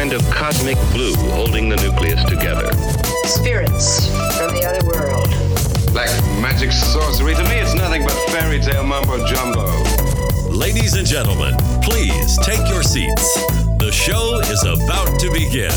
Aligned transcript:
kind 0.00 0.14
of 0.14 0.22
cosmic 0.30 0.78
glue 0.94 1.14
holding 1.36 1.68
the 1.68 1.76
nucleus 1.84 2.22
together. 2.24 2.68
Spirits 3.38 3.88
from 4.36 4.50
the 4.56 4.62
other 4.68 4.84
world. 4.92 5.28
Like 5.98 6.12
magic 6.46 6.70
sorcery, 6.72 7.34
to 7.40 7.44
me 7.50 7.56
it's 7.64 7.74
nothing 7.74 8.02
but 8.08 8.16
fairy 8.32 8.60
tale 8.66 8.86
mumbo 8.92 9.16
jumbo. 9.32 9.64
Ladies 10.64 10.92
and 10.98 11.06
gentlemen, 11.14 11.52
please 11.86 12.30
take 12.48 12.64
your 12.72 12.82
seats. 12.82 13.26
The 13.84 13.90
show 14.04 14.24
is 14.54 14.62
about 14.76 15.10
to 15.22 15.28
begin. 15.40 15.76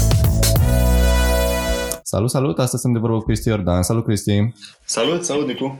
Salut, 2.04 2.30
salut! 2.30 2.60
Astăzi 2.60 2.82
sunt 2.82 2.94
de 2.94 3.00
vorbă 3.00 3.18
cu 3.18 3.24
Cristi 3.24 3.48
Iordan. 3.48 3.84
Salut, 3.84 4.04
Cristi! 4.04 4.54
Salut, 4.86 5.24
salut, 5.24 5.48
Nicu! 5.48 5.80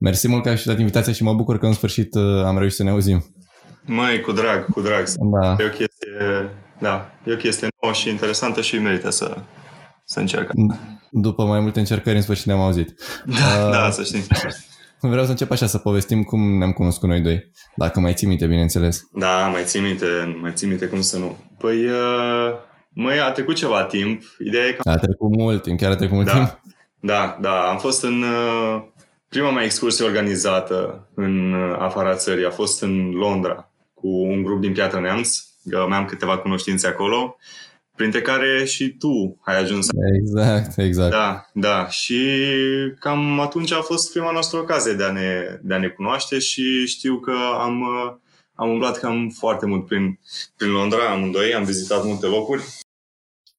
Mersi 0.00 0.28
mult 0.28 0.42
că 0.42 0.48
ai 0.48 0.54
acceptat 0.54 0.78
invitația 0.78 1.12
și 1.12 1.22
mă 1.22 1.32
bucur 1.34 1.58
că 1.58 1.66
în 1.66 1.72
sfârșit 1.72 2.14
uh, 2.14 2.44
am 2.44 2.58
reușit 2.58 2.76
să 2.76 2.82
ne 2.82 2.90
auzim. 2.90 3.24
Măi, 3.86 4.20
cu 4.20 4.32
drag, 4.32 4.64
cu 4.72 4.80
drag. 4.80 5.06
Da. 5.16 5.56
E 5.58 5.64
o 5.64 5.68
chestie, 5.68 6.50
da, 6.78 7.10
e 7.26 7.32
o 7.32 7.36
chestie 7.36 7.68
nouă 7.82 7.94
și 7.94 8.08
interesantă 8.08 8.60
și 8.60 8.78
merită 8.78 9.10
să, 9.10 9.36
să 10.04 10.20
încercăm. 10.20 10.78
După 11.10 11.44
mai 11.44 11.60
multe 11.60 11.78
încercări, 11.78 12.16
în 12.16 12.22
sfârșit 12.22 12.46
ne-am 12.46 12.60
auzit. 12.60 12.94
Da, 13.24 13.64
uh, 13.64 13.70
da, 13.70 13.90
să 13.90 14.02
știi. 14.02 14.26
Vreau 15.00 15.24
să 15.24 15.30
încep 15.30 15.50
așa, 15.50 15.66
să 15.66 15.78
povestim 15.78 16.22
cum 16.22 16.58
ne-am 16.58 16.72
cunoscut 16.72 17.08
noi 17.08 17.20
doi. 17.20 17.50
Dacă 17.76 18.00
mai 18.00 18.14
ții 18.14 18.26
minte, 18.26 18.46
bineînțeles. 18.46 19.08
Da, 19.12 19.48
mai 19.52 19.62
ții 19.64 19.80
minte, 19.80 20.06
mai 20.40 20.52
ții 20.54 20.68
minte 20.68 20.86
cum 20.86 21.00
să 21.00 21.18
nu. 21.18 21.36
Păi, 21.58 21.86
uh, 21.86 22.52
măi, 22.88 23.20
a 23.20 23.30
trecut 23.30 23.54
ceva 23.54 23.84
timp. 23.84 24.22
Ideea 24.38 24.66
e 24.66 24.72
că... 24.72 24.90
A 24.90 24.96
trecut 24.96 25.36
mult 25.36 25.62
timp, 25.62 25.78
chiar 25.78 25.90
a 25.90 25.96
trecut 25.96 26.14
mult 26.14 26.26
da, 26.26 26.32
timp. 26.32 26.60
Da, 27.00 27.38
da, 27.40 27.68
am 27.70 27.78
fost 27.78 28.02
în... 28.02 28.22
Uh, 28.22 28.82
prima 29.28 29.50
mea 29.50 29.64
excursie 29.64 30.04
organizată 30.04 31.08
în 31.14 31.52
uh, 31.52 31.76
afara 31.78 32.14
țării 32.14 32.46
a 32.46 32.50
fost 32.50 32.82
în 32.82 33.10
Londra 33.10 33.70
cu 33.94 34.08
un 34.08 34.42
grup 34.42 34.60
din 34.60 34.72
Piatra 34.72 35.00
Neamț. 35.00 35.38
Mai 35.64 35.98
am 35.98 36.04
câteva 36.04 36.38
cunoștințe 36.38 36.86
acolo 36.86 37.36
printre 37.96 38.20
care 38.20 38.64
și 38.64 38.88
tu 38.88 39.40
ai 39.44 39.58
ajuns. 39.58 39.86
Exact, 40.20 40.78
exact. 40.78 41.10
Da, 41.10 41.50
da. 41.52 41.88
Și 41.88 42.20
cam 42.98 43.40
atunci 43.40 43.72
a 43.72 43.80
fost 43.80 44.12
prima 44.12 44.32
noastră 44.32 44.58
ocazie 44.58 44.92
de 44.92 45.04
a 45.04 45.12
ne, 45.12 45.58
de 45.62 45.74
a 45.74 45.78
ne 45.78 45.88
cunoaște 45.88 46.38
și 46.38 46.86
știu 46.86 47.18
că 47.18 47.34
am, 47.60 47.82
am 48.54 48.70
umblat 48.70 48.98
cam 48.98 49.28
foarte 49.38 49.66
mult 49.66 49.86
prin, 49.86 50.18
prin 50.56 50.70
Londra, 50.70 51.10
amândoi, 51.10 51.54
am 51.54 51.64
vizitat 51.64 52.04
multe 52.04 52.26
locuri 52.26 52.62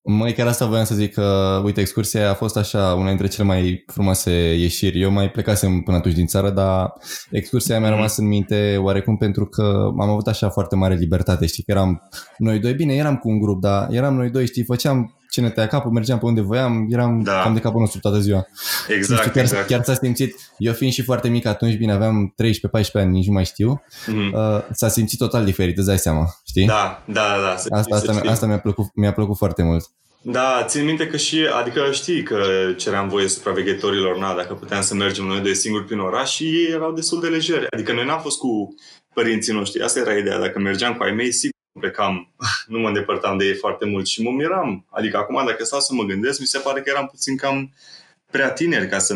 Măi, 0.07 0.33
chiar 0.33 0.47
asta 0.47 0.65
voiam 0.65 0.85
să 0.85 0.95
zic 0.95 1.13
că, 1.13 1.61
uite, 1.63 1.81
excursia 1.81 2.29
a 2.29 2.33
fost 2.33 2.57
așa 2.57 2.93
una 2.93 3.07
dintre 3.07 3.27
cele 3.27 3.47
mai 3.47 3.83
frumoase 3.87 4.31
ieșiri. 4.55 5.01
Eu 5.01 5.11
mai 5.11 5.31
plecasem 5.31 5.81
până 5.81 5.97
atunci 5.97 6.13
din 6.13 6.25
țară, 6.25 6.49
dar 6.49 6.93
excursia 7.31 7.79
mi-a 7.79 7.89
rămas 7.89 8.17
în 8.17 8.27
minte 8.27 8.77
oarecum 8.79 9.17
pentru 9.17 9.45
că 9.45 9.91
am 9.99 10.09
avut 10.09 10.27
așa 10.27 10.49
foarte 10.49 10.75
mare 10.75 10.95
libertate, 10.95 11.45
știi, 11.45 11.63
că 11.63 11.71
eram 11.71 12.09
noi 12.37 12.59
doi, 12.59 12.73
bine, 12.73 12.93
eram 12.93 13.15
cu 13.15 13.29
un 13.29 13.39
grup, 13.39 13.61
dar 13.61 13.87
eram 13.91 14.15
noi 14.15 14.29
doi, 14.29 14.45
știi, 14.45 14.63
făceam 14.63 15.15
ce 15.29 15.41
ne 15.41 15.49
tăia 15.49 15.67
capul, 15.67 15.91
mergeam 15.91 16.19
pe 16.19 16.25
unde 16.25 16.41
voiam, 16.41 16.87
eram 16.89 17.21
da. 17.23 17.41
cam 17.41 17.53
de 17.53 17.59
capul 17.59 17.79
nostru 17.79 17.99
toată 17.99 18.19
ziua. 18.19 18.47
Exact, 18.87 19.21
știu, 19.21 19.31
chiar, 19.31 19.43
exact. 19.43 19.67
chiar 19.67 19.83
s-a 19.83 19.93
simțit, 19.93 20.35
eu 20.57 20.73
fiind 20.73 20.93
și 20.93 21.01
foarte 21.01 21.27
mic 21.29 21.45
atunci, 21.45 21.77
bine, 21.77 21.93
aveam 21.93 22.35
13-14 22.79 22.91
ani, 22.93 23.11
nici 23.11 23.27
nu 23.27 23.33
mai 23.33 23.45
știu, 23.45 23.83
mm-hmm. 23.83 24.33
uh, 24.33 24.61
s-a 24.71 24.87
simțit 24.87 25.19
total 25.19 25.45
diferit, 25.45 25.77
îți 25.77 25.87
dai 25.87 25.97
seama, 25.97 26.25
știi? 26.47 26.65
Da, 26.65 27.03
da, 27.05 27.35
da. 27.41 27.51
Asta, 27.51 27.95
asta, 27.95 28.21
asta 28.25 28.45
mi-a, 28.45 28.59
plăcut, 28.59 28.85
mi-a 28.93 29.13
plăcut 29.13 29.37
foarte 29.37 29.63
mult. 29.63 29.89
Da, 30.27 30.63
țin 30.67 30.85
minte 30.85 31.07
că 31.07 31.17
și, 31.17 31.47
adică 31.59 31.81
știi 31.91 32.23
că 32.23 32.37
ceream 32.77 33.09
voie 33.09 33.27
supraveghetorilor, 33.27 34.17
na, 34.17 34.35
dacă 34.35 34.53
puteam 34.53 34.81
să 34.81 34.93
mergem 34.93 35.25
noi 35.25 35.39
de 35.39 35.53
singuri 35.53 35.85
prin 35.85 35.99
oraș 35.99 36.33
și 36.33 36.43
ei 36.43 36.71
erau 36.71 36.91
destul 36.91 37.21
de 37.21 37.27
legeri. 37.27 37.67
Adică 37.69 37.93
noi 37.93 38.05
n-am 38.05 38.19
fost 38.19 38.37
cu 38.37 38.75
părinții 39.13 39.53
noștri, 39.53 39.83
asta 39.83 39.99
era 39.99 40.13
ideea, 40.13 40.39
dacă 40.39 40.59
mergeam 40.59 40.93
cu 40.93 41.03
ai 41.03 41.11
mei, 41.11 41.31
sigur 41.31 41.54
plecam, 41.79 42.33
nu 42.73 42.79
mă 42.79 42.87
îndepărtam 42.87 43.37
de 43.37 43.45
ei 43.45 43.53
foarte 43.53 43.85
mult 43.85 44.07
și 44.07 44.21
mă 44.21 44.31
miram. 44.31 44.85
Adică 44.89 45.17
acum, 45.17 45.45
dacă 45.45 45.63
stau 45.63 45.79
să 45.79 45.93
mă 45.93 46.03
gândesc, 46.03 46.39
mi 46.39 46.45
se 46.45 46.59
pare 46.59 46.81
că 46.81 46.89
eram 46.89 47.07
puțin 47.07 47.37
cam 47.37 47.73
prea 48.31 48.51
tineri 48.51 48.87
ca 48.87 48.99
să 48.99 49.13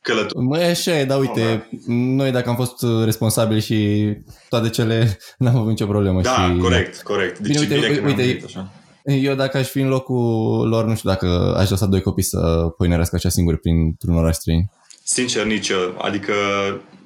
călători. 0.00 0.44
Măi, 0.44 0.64
așa 0.64 0.98
e, 0.98 1.04
dar 1.04 1.20
uite, 1.20 1.42
oh, 1.42 1.58
da. 1.70 1.92
noi 1.92 2.30
dacă 2.30 2.48
am 2.48 2.56
fost 2.56 2.84
responsabili 3.04 3.60
și 3.60 4.08
toate 4.48 4.68
cele, 4.68 5.18
n-am 5.38 5.56
avut 5.56 5.68
nicio 5.68 5.86
problemă. 5.86 6.20
Da, 6.20 6.30
și... 6.30 6.58
corect, 6.60 7.02
corect. 7.02 7.38
Deci 7.38 7.66
bine, 7.66 7.76
uite, 7.76 8.00
uite, 8.04 8.22
uite 8.22 8.44
așa. 8.44 8.72
Eu 9.02 9.34
dacă 9.34 9.56
aș 9.56 9.68
fi 9.68 9.80
în 9.80 9.88
locul 9.88 10.68
lor, 10.68 10.84
nu 10.84 10.94
știu 10.94 11.08
dacă 11.10 11.54
aș 11.58 11.70
lăsa 11.70 11.86
doi 11.86 12.00
copii 12.00 12.22
să 12.22 12.38
păinerească 12.78 13.16
așa 13.16 13.28
singuri 13.28 13.58
printr-un 13.58 14.16
oraș 14.16 14.34
străin. 14.34 14.70
Sincer, 15.02 15.44
nici 15.44 15.68
eu. 15.68 15.94
Adică 15.98 16.32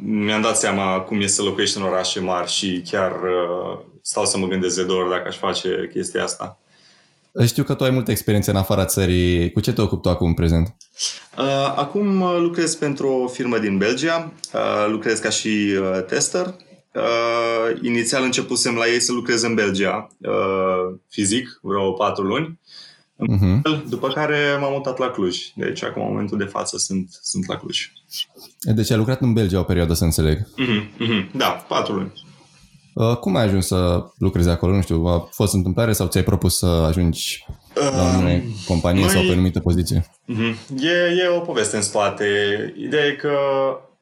mi-am 0.03 0.41
dat 0.41 0.57
seama 0.57 1.01
cum 1.01 1.21
e 1.21 1.27
să 1.27 1.43
locuiești 1.43 1.77
în 1.77 1.83
orașe 1.83 2.21
mari 2.21 2.51
și 2.51 2.83
chiar 2.91 3.11
uh, 3.11 3.79
stau 4.03 4.25
să 4.25 4.39
mă 4.39 4.47
gândesc 4.47 4.77
de 4.77 4.85
două 4.85 5.01
ori 5.01 5.11
dacă 5.11 5.29
aș 5.29 5.37
face 5.37 5.91
chestia 5.93 6.23
asta. 6.23 6.59
Știu 7.47 7.63
că 7.63 7.75
tu 7.75 7.85
ai 7.85 7.91
multă 7.91 8.11
experiență 8.11 8.51
în 8.51 8.57
afara 8.57 8.85
țării. 8.85 9.53
Cu 9.53 9.61
ce 9.61 9.73
te 9.73 9.81
ocupi 9.81 10.03
tu 10.03 10.09
acum 10.09 10.27
în 10.27 10.35
prezent? 10.35 10.77
Uh, 11.39 11.75
acum 11.77 12.23
lucrez 12.41 12.75
pentru 12.75 13.09
o 13.09 13.27
firmă 13.27 13.59
din 13.59 13.79
Belgia. 13.79 14.33
Uh, 14.53 14.87
lucrez 14.89 15.19
ca 15.19 15.29
și 15.29 15.49
uh, 15.49 16.05
tester 16.07 16.55
Uh, 16.95 17.79
inițial 17.83 18.23
începusem 18.23 18.75
la 18.75 18.87
ei 18.87 19.01
să 19.01 19.13
lucrez 19.13 19.43
în 19.43 19.55
Belgia, 19.55 20.09
uh, 20.19 20.99
fizic, 21.09 21.59
vreo 21.63 21.93
patru 21.93 22.25
luni. 22.25 22.61
Uh-huh. 23.21 23.89
După 23.89 24.09
care 24.09 24.37
m-am 24.61 24.73
mutat 24.73 24.99
la 24.99 25.11
Cluj. 25.11 25.39
Deci 25.55 25.85
acum, 25.85 26.03
în 26.03 26.09
momentul 26.09 26.39
de 26.39 26.45
față, 26.45 26.79
sunt, 26.79 27.19
sunt 27.23 27.47
la 27.47 27.57
Cluj. 27.57 27.93
Deci 28.61 28.91
ai 28.91 28.97
lucrat 28.97 29.21
în 29.21 29.33
Belgia 29.33 29.59
o 29.59 29.63
perioadă, 29.63 29.93
să 29.93 30.05
înțeleg. 30.05 30.39
Uh-huh, 30.39 31.05
uh-huh. 31.05 31.31
Da, 31.33 31.47
patru 31.47 31.95
luni. 31.95 32.13
Uh, 32.95 33.17
cum 33.17 33.37
ai 33.37 33.45
ajuns 33.45 33.67
să 33.67 34.05
lucrezi 34.19 34.49
acolo? 34.49 34.75
Nu 34.75 34.83
știu, 34.83 35.05
a 35.05 35.29
fost 35.31 35.55
întâmplare 35.55 35.93
sau 35.93 36.07
ți-ai 36.07 36.25
propus 36.25 36.59
să 36.59 36.67
ajungi 36.67 37.47
uh, 37.77 37.91
la 37.97 38.03
o 38.03 38.39
companie 38.67 39.01
noi... 39.01 39.11
sau 39.11 39.23
pe 39.23 39.29
o 39.29 39.33
anumită 39.33 39.61
poziție? 39.61 40.11
Uh-huh. 40.29 40.83
E, 40.83 41.23
e 41.25 41.29
o 41.37 41.41
poveste 41.41 41.77
în 41.77 41.83
spate. 41.83 42.25
Ideea 42.77 43.07
e 43.07 43.13
că 43.13 43.33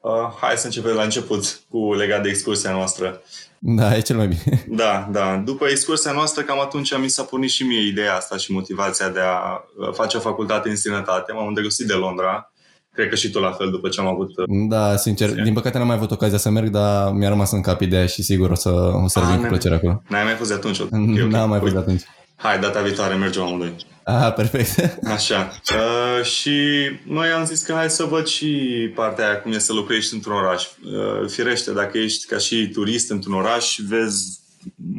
Uh, 0.01 0.33
hai 0.41 0.57
să 0.57 0.65
începem 0.65 0.95
la 0.95 1.03
început 1.03 1.61
cu 1.69 1.93
legat 1.93 2.23
de 2.23 2.29
excursia 2.29 2.71
noastră. 2.71 3.21
Da, 3.59 3.95
e 3.95 3.99
cel 3.99 4.17
mai 4.17 4.27
bine. 4.27 4.65
Da, 4.67 5.09
da. 5.11 5.41
După 5.45 5.65
excursia 5.67 6.11
noastră, 6.11 6.43
cam 6.43 6.59
atunci 6.59 6.97
mi 6.97 7.07
s-a 7.07 7.23
pornit 7.23 7.49
și 7.49 7.63
mie 7.63 7.87
ideea 7.87 8.15
asta 8.15 8.37
și 8.37 8.51
motivația 8.51 9.09
de 9.09 9.19
a 9.19 9.63
uh, 9.77 9.93
face 9.93 10.17
o 10.17 10.19
facultate 10.19 10.69
în 10.69 10.75
străinătate. 10.75 11.31
M-am 11.31 11.47
îndrăgostit 11.47 11.87
de 11.87 11.93
Londra. 11.93 12.51
Cred 12.93 13.09
că 13.09 13.15
și 13.15 13.29
tu 13.29 13.39
la 13.39 13.51
fel 13.51 13.69
după 13.69 13.89
ce 13.89 13.99
am 13.99 14.07
avut... 14.07 14.37
Uh, 14.37 14.45
da, 14.69 14.95
sincer, 14.95 15.31
din 15.31 15.53
păcate 15.53 15.77
n-am 15.77 15.87
mai 15.87 15.95
avut 15.95 16.11
ocazia 16.11 16.37
să 16.37 16.49
merg, 16.49 16.69
dar 16.69 17.11
mi-a 17.11 17.29
rămas 17.29 17.51
în 17.51 17.61
cap 17.61 17.81
ideea 17.81 18.05
și 18.05 18.23
sigur 18.23 18.49
o 18.49 18.55
să, 18.55 18.69
o 19.03 19.07
să 19.07 19.19
revin 19.19 19.41
cu 19.41 19.47
plăcere 19.47 19.75
acolo. 19.75 20.01
N-ai 20.07 20.23
mai 20.23 20.33
fost 20.33 20.49
de 20.49 20.55
atunci? 20.55 20.79
Okay, 20.79 21.11
okay. 21.11 21.27
N-am 21.27 21.49
mai 21.49 21.59
fost 21.59 21.73
de 21.73 21.79
atunci. 21.79 22.01
Hai, 22.35 22.59
data 22.59 22.81
viitoare 22.81 23.15
mergem 23.15 23.43
amândoi. 23.43 23.75
Ah, 24.11 24.33
perfect. 24.33 24.97
Așa. 25.15 25.61
Uh, 25.73 26.23
și 26.23 26.59
noi 27.05 27.29
am 27.29 27.45
zis 27.45 27.61
că 27.61 27.73
hai 27.73 27.89
să 27.89 28.03
văd 28.03 28.25
și 28.25 28.47
partea 28.95 29.25
aia 29.25 29.41
cum 29.41 29.51
e 29.51 29.57
să 29.57 29.73
locuiești 29.73 30.13
într-un 30.13 30.33
oraș. 30.33 30.65
Uh, 30.65 31.27
firește, 31.27 31.71
dacă 31.71 31.97
ești 31.97 32.25
ca 32.25 32.37
și 32.37 32.69
turist 32.73 33.09
într-un 33.09 33.33
oraș, 33.33 33.77
vezi 33.87 34.39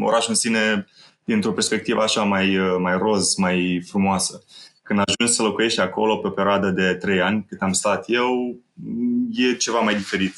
orașul 0.00 0.31
în 0.31 0.37
sine 0.37 0.87
dintr-o 1.25 1.53
perspectivă 1.53 2.03
așa 2.03 2.22
mai, 2.22 2.59
uh, 2.59 2.76
mai 2.78 2.98
roz, 2.98 3.34
mai 3.34 3.82
frumoasă. 3.88 4.44
Când 4.82 5.00
ajungi 5.06 5.37
să 5.37 5.42
locuiești 5.42 5.81
acolo 5.81 6.16
pe 6.16 6.27
o 6.27 6.31
perioadă 6.31 6.71
de 6.71 6.94
trei 6.94 7.21
ani, 7.21 7.47
cât 7.48 7.60
am 7.60 7.72
stat 7.72 8.04
eu, 8.06 8.60
e 9.32 9.54
ceva 9.54 9.78
mai 9.78 9.94
diferit. 9.94 10.34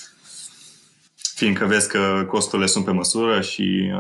Fiindcă 1.35 1.65
vezi 1.65 1.89
că 1.89 2.27
costurile 2.29 2.67
sunt 2.67 2.85
pe 2.85 2.91
măsură 2.91 3.41
și 3.41 3.93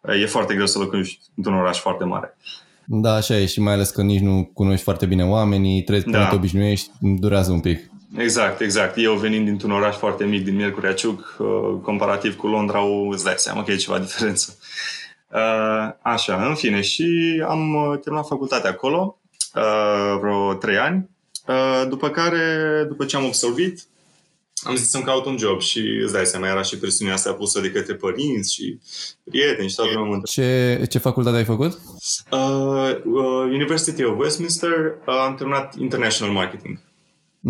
uh, 0.00 0.20
e 0.20 0.26
foarte 0.26 0.54
greu 0.54 0.66
să 0.66 0.78
locuiești 0.78 1.20
într-un 1.36 1.54
oraș 1.54 1.78
foarte 1.78 2.04
mare. 2.04 2.36
Da, 2.86 3.14
așa 3.14 3.38
e 3.38 3.46
și 3.46 3.60
mai 3.60 3.72
ales 3.72 3.90
că 3.90 4.02
nici 4.02 4.20
nu 4.20 4.50
cunoști 4.54 4.82
foarte 4.82 5.06
bine 5.06 5.24
oamenii, 5.24 5.82
trebuie 5.82 6.12
da. 6.12 6.22
să 6.22 6.28
te 6.28 6.34
obișnuiești, 6.34 6.90
durează 7.00 7.52
un 7.52 7.60
pic. 7.60 7.90
Exact, 8.16 8.60
exact. 8.60 8.94
Eu 8.96 9.14
venind 9.14 9.44
dintr-un 9.44 9.70
oraș 9.70 9.96
foarte 9.96 10.24
mic 10.24 10.44
din 10.44 10.54
Miercurea 10.54 10.94
Ciuc, 10.94 11.36
uh, 11.38 11.46
comparativ 11.82 12.36
cu 12.36 12.46
Londra, 12.46 12.80
îți 13.10 13.24
dai 13.24 13.34
seama 13.36 13.64
că 13.64 13.72
e 13.72 13.76
ceva 13.76 13.98
diferență. 14.06 14.56
Uh, 15.32 15.92
așa, 16.02 16.46
în 16.46 16.54
fine, 16.54 16.80
și 16.80 17.42
am 17.48 17.74
uh, 17.74 17.98
terminat 18.00 18.26
facultatea 18.26 18.70
acolo, 18.70 19.18
vreo 20.20 20.54
trei 20.54 20.76
ani, 20.76 21.08
după 21.88 22.08
care, 22.08 22.84
după 22.88 23.04
ce 23.04 23.16
am 23.16 23.24
absolvit, 23.24 23.86
am 24.66 24.76
zis 24.76 24.90
să-mi 24.90 25.04
caut 25.04 25.24
un 25.24 25.38
job 25.38 25.60
și 25.60 25.78
îți 26.02 26.12
dai 26.12 26.26
seama, 26.26 26.48
era 26.48 26.62
și 26.62 26.78
presiunea 26.78 27.14
asta 27.14 27.32
pusă 27.32 27.60
de 27.60 27.70
către 27.70 27.94
părinți 27.94 28.54
și 28.54 28.78
prieteni 29.24 29.68
și 29.68 29.74
toată 29.74 29.92
lumea 29.92 30.20
ce, 30.24 30.86
ce 30.88 30.98
facultate 30.98 31.36
ai 31.36 31.44
făcut? 31.44 31.78
Uh, 32.30 32.38
uh, 33.04 33.42
University 33.42 34.04
of 34.04 34.18
Westminster 34.18 34.70
uh, 35.06 35.14
am 35.26 35.34
terminat 35.34 35.74
International 35.78 36.34
Marketing. 36.34 36.78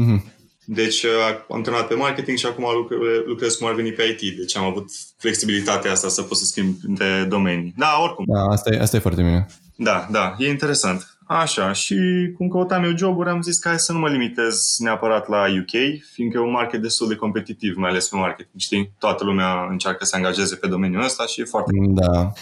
Uh-huh. 0.00 0.34
Deci 0.64 1.02
uh, 1.02 1.10
am 1.48 1.62
terminat 1.62 1.88
pe 1.88 1.94
marketing 1.94 2.38
și 2.38 2.46
acum 2.46 2.64
lucrez, 2.74 2.98
lucrez 3.26 3.54
cum 3.54 3.66
ar 3.66 3.74
veni 3.74 3.92
pe 3.92 4.02
IT. 4.02 4.36
Deci 4.36 4.56
am 4.56 4.64
avut 4.64 4.90
flexibilitatea 5.16 5.90
asta 5.90 6.08
să 6.08 6.22
pot 6.22 6.36
să 6.36 6.44
schimb 6.44 6.76
de 6.82 7.24
domenii. 7.24 7.74
Da, 7.76 7.98
oricum. 8.02 8.24
Da, 8.28 8.44
asta 8.44 8.74
e, 8.74 8.80
asta 8.80 8.96
e 8.96 9.00
foarte 9.00 9.22
bine. 9.22 9.46
Da, 9.76 10.08
da, 10.10 10.34
e 10.38 10.48
interesant. 10.48 11.15
Așa, 11.28 11.72
și 11.72 11.96
cum 12.36 12.48
căutam 12.48 12.84
eu 12.84 12.96
joburi, 12.96 13.28
am 13.28 13.42
zis 13.42 13.58
că 13.58 13.68
hai 13.68 13.78
să 13.78 13.92
nu 13.92 13.98
mă 13.98 14.08
limitez 14.08 14.76
neapărat 14.78 15.28
la 15.28 15.44
UK, 15.60 16.02
fiindcă 16.12 16.38
e 16.38 16.40
un 16.40 16.50
market 16.50 16.82
destul 16.82 17.08
de 17.08 17.14
competitiv, 17.14 17.76
mai 17.76 17.90
ales 17.90 18.08
pe 18.08 18.16
marketing, 18.16 18.60
știi? 18.60 18.92
Toată 18.98 19.24
lumea 19.24 19.66
încearcă 19.70 20.04
să 20.04 20.16
angajeze 20.16 20.56
pe 20.56 20.66
domeniul 20.66 21.04
ăsta 21.04 21.26
și 21.26 21.40
e 21.40 21.44
foarte... 21.44 21.70
Da, 21.88 22.32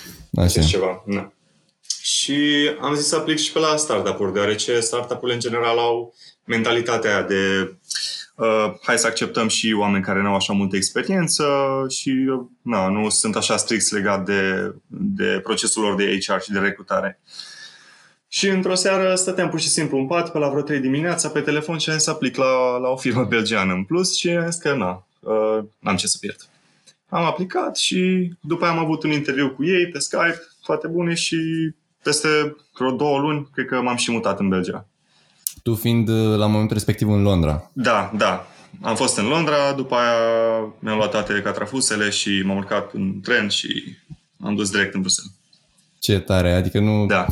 așa. 0.43 0.61
ceva, 0.61 1.05
da. 1.07 1.33
Și 2.03 2.25
Și 2.25 2.71
am 2.81 2.95
zis 2.95 3.07
să 3.07 3.17
aplic 3.17 3.39
și 3.39 3.53
pe 3.53 3.59
la 3.59 3.77
startup-uri, 3.77 4.33
deoarece 4.33 4.81
startup-urile 4.81 5.35
în 5.35 5.41
general 5.41 5.79
au 5.79 6.15
mentalitatea 6.45 7.11
aia 7.11 7.23
de 7.23 7.75
uh, 8.37 8.75
hai 8.83 8.99
să 8.99 9.07
acceptăm 9.07 9.49
și 9.49 9.75
oameni 9.79 10.05
care 10.05 10.23
nu 10.23 10.29
au 10.29 10.35
așa 10.35 10.53
multă 10.53 10.77
experiență 10.77 11.45
și 11.89 12.27
uh, 12.29 12.41
na, 12.63 12.89
nu 12.89 13.09
sunt 13.09 13.37
așa 13.37 13.57
strict 13.57 13.91
legat 13.91 14.25
de, 14.25 14.75
de 14.87 15.41
procesul 15.43 15.83
lor 15.83 15.95
de 15.95 16.19
HR 16.19 16.41
și 16.41 16.51
de 16.51 16.59
recrutare. 16.59 17.21
Și 18.37 18.49
într-o 18.49 18.75
seară 18.75 19.15
stăteam 19.15 19.49
pur 19.49 19.61
și 19.61 19.69
simplu 19.69 19.99
în 19.99 20.07
pat 20.07 20.33
pe 20.33 20.39
la 20.39 20.49
vreo 20.49 20.63
3 20.63 20.81
dimineața 20.81 21.29
pe 21.29 21.41
telefon 21.41 21.79
și 21.79 21.91
am 21.91 21.99
să 21.99 22.11
aplic 22.11 22.37
la, 22.37 22.77
la 22.77 22.89
o 22.89 22.97
firmă 22.97 23.25
belgeană 23.25 23.73
în 23.73 23.85
plus 23.85 24.17
și 24.17 24.29
am 24.29 24.51
zis 24.51 24.61
că 24.61 24.75
na, 24.75 25.07
uh, 25.21 25.65
n-am 25.79 25.97
ce 25.97 26.07
să 26.07 26.17
pierd. 26.21 26.49
Am 27.09 27.25
aplicat 27.25 27.77
și 27.77 28.33
după 28.41 28.65
aia 28.65 28.73
am 28.73 28.79
avut 28.79 29.03
un 29.03 29.11
interviu 29.11 29.51
cu 29.51 29.65
ei 29.65 29.89
pe 29.89 29.99
Skype, 29.99 30.41
foarte 30.65 30.87
bune 30.87 31.15
și 31.15 31.37
peste 32.03 32.57
vreo 32.79 32.91
două 32.91 33.19
luni 33.19 33.49
cred 33.53 33.67
că 33.67 33.81
m-am 33.81 33.97
și 33.97 34.11
mutat 34.11 34.41
în 34.41 34.49
Belgia. 34.49 34.87
Tu 35.63 35.75
fiind 35.75 36.09
uh, 36.09 36.37
la 36.37 36.47
momentul 36.47 36.77
respectiv 36.77 37.09
în 37.09 37.23
Londra. 37.23 37.71
Da, 37.73 38.13
da. 38.17 38.47
Am 38.81 38.97
fost 38.97 39.19
în 39.19 39.27
Londra, 39.27 39.73
după 39.73 39.95
aia 39.95 40.19
mi-am 40.79 40.97
luat 40.97 41.11
toate 41.11 41.41
catrafusele 41.45 42.11
și 42.11 42.43
m-am 42.45 42.57
urcat 42.57 42.93
în 42.93 43.21
tren 43.21 43.49
și 43.49 43.97
am 44.41 44.55
dus 44.55 44.71
direct 44.71 44.95
în 44.95 45.01
Bruxelles. 45.01 45.33
Ce 45.99 46.19
tare, 46.19 46.53
adică 46.53 46.81
nu... 46.81 47.07
Da. 47.07 47.27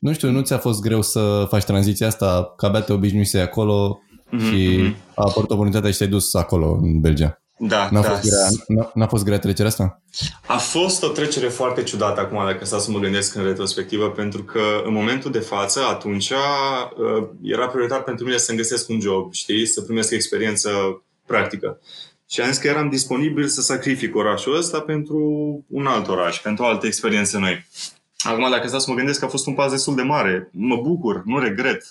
Nu 0.00 0.12
știu, 0.12 0.30
nu 0.30 0.40
ți-a 0.40 0.58
fost 0.58 0.80
greu 0.80 1.02
să 1.02 1.46
faci 1.48 1.64
tranziția 1.64 2.06
asta, 2.06 2.52
că 2.56 2.66
abia 2.66 2.80
te 2.80 2.92
obișnuise 2.92 3.40
acolo 3.40 4.00
Mhm, 4.30 4.44
și 4.44 4.80
a 5.14 5.22
apărut 5.28 5.50
oportunitatea 5.50 5.90
și 5.90 5.96
te-ai 5.96 6.08
dus 6.10 6.34
acolo, 6.34 6.78
în 6.82 7.00
Belgia. 7.00 7.42
Da, 7.58 7.88
N-a, 7.90 8.00
da. 8.00 8.08
fost, 8.08 8.22
grea, 8.22 8.48
n-a, 8.66 8.90
n-a 8.94 9.06
fost 9.06 9.24
grea 9.24 9.38
trecerea 9.38 9.70
asta? 9.70 10.02
A 10.46 10.56
fost 10.56 11.02
o 11.02 11.08
trecere 11.08 11.48
foarte 11.48 11.82
ciudată 11.82 12.20
acum, 12.20 12.44
dacă 12.44 12.64
stau 12.64 12.78
să 12.78 12.90
mă 12.90 12.98
gândesc 12.98 13.34
în 13.34 13.44
retrospectivă, 13.44 14.10
pentru 14.10 14.42
că 14.44 14.60
în 14.84 14.92
momentul 14.92 15.30
de 15.30 15.38
față, 15.38 15.80
atunci, 15.80 16.30
uh, 16.30 17.28
era 17.42 17.66
prioritar 17.66 18.02
pentru 18.02 18.24
mine 18.24 18.36
să-mi 18.36 18.58
găsesc 18.58 18.88
un 18.88 19.00
job, 19.00 19.32
știi, 19.32 19.66
să 19.66 19.80
primesc 19.80 20.10
experiență 20.10 20.70
practică. 21.26 21.80
Și 22.28 22.40
am 22.40 22.48
zis 22.48 22.58
că 22.58 22.68
eram 22.68 22.88
disponibil 22.88 23.46
să 23.46 23.60
sacrific 23.60 24.16
orașul 24.16 24.56
ăsta 24.56 24.80
pentru 24.80 25.18
un 25.68 25.86
alt 25.86 26.08
oraș, 26.08 26.40
pentru 26.40 26.64
alte 26.64 26.86
experiențe 26.86 27.38
noi. 27.38 27.66
Acum, 28.22 28.50
dacă 28.50 28.68
stau 28.68 28.80
să 28.80 28.90
mă 28.90 28.96
gândesc, 28.96 29.22
a 29.22 29.28
fost 29.28 29.46
un 29.46 29.54
pas 29.54 29.70
destul 29.70 29.94
de 29.94 30.02
mare. 30.02 30.50
Mă 30.52 30.76
bucur, 30.76 31.22
nu 31.24 31.38
regret 31.38 31.84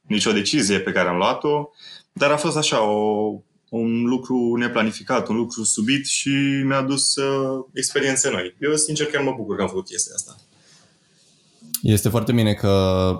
nicio 0.00 0.32
decizie 0.32 0.80
pe 0.80 0.92
care 0.92 1.08
am 1.08 1.16
luat-o, 1.16 1.68
dar 2.12 2.30
a 2.30 2.36
fost 2.36 2.56
așa 2.56 2.82
o, 2.82 3.32
un 3.68 4.04
lucru 4.04 4.56
neplanificat, 4.56 5.28
un 5.28 5.36
lucru 5.36 5.62
subit 5.62 6.06
și 6.06 6.62
mi-a 6.64 6.82
dus 6.82 7.16
uh, 7.16 7.64
experiențe 7.72 8.30
noi. 8.30 8.54
Eu, 8.60 8.74
sincer, 8.74 9.06
chiar 9.06 9.22
mă 9.22 9.34
bucur 9.36 9.56
că 9.56 9.62
am 9.62 9.68
făcut 9.68 9.86
chestia 9.86 10.12
asta. 10.14 10.36
Este 11.82 12.08
foarte 12.08 12.32
bine 12.32 12.52
că 12.52 12.70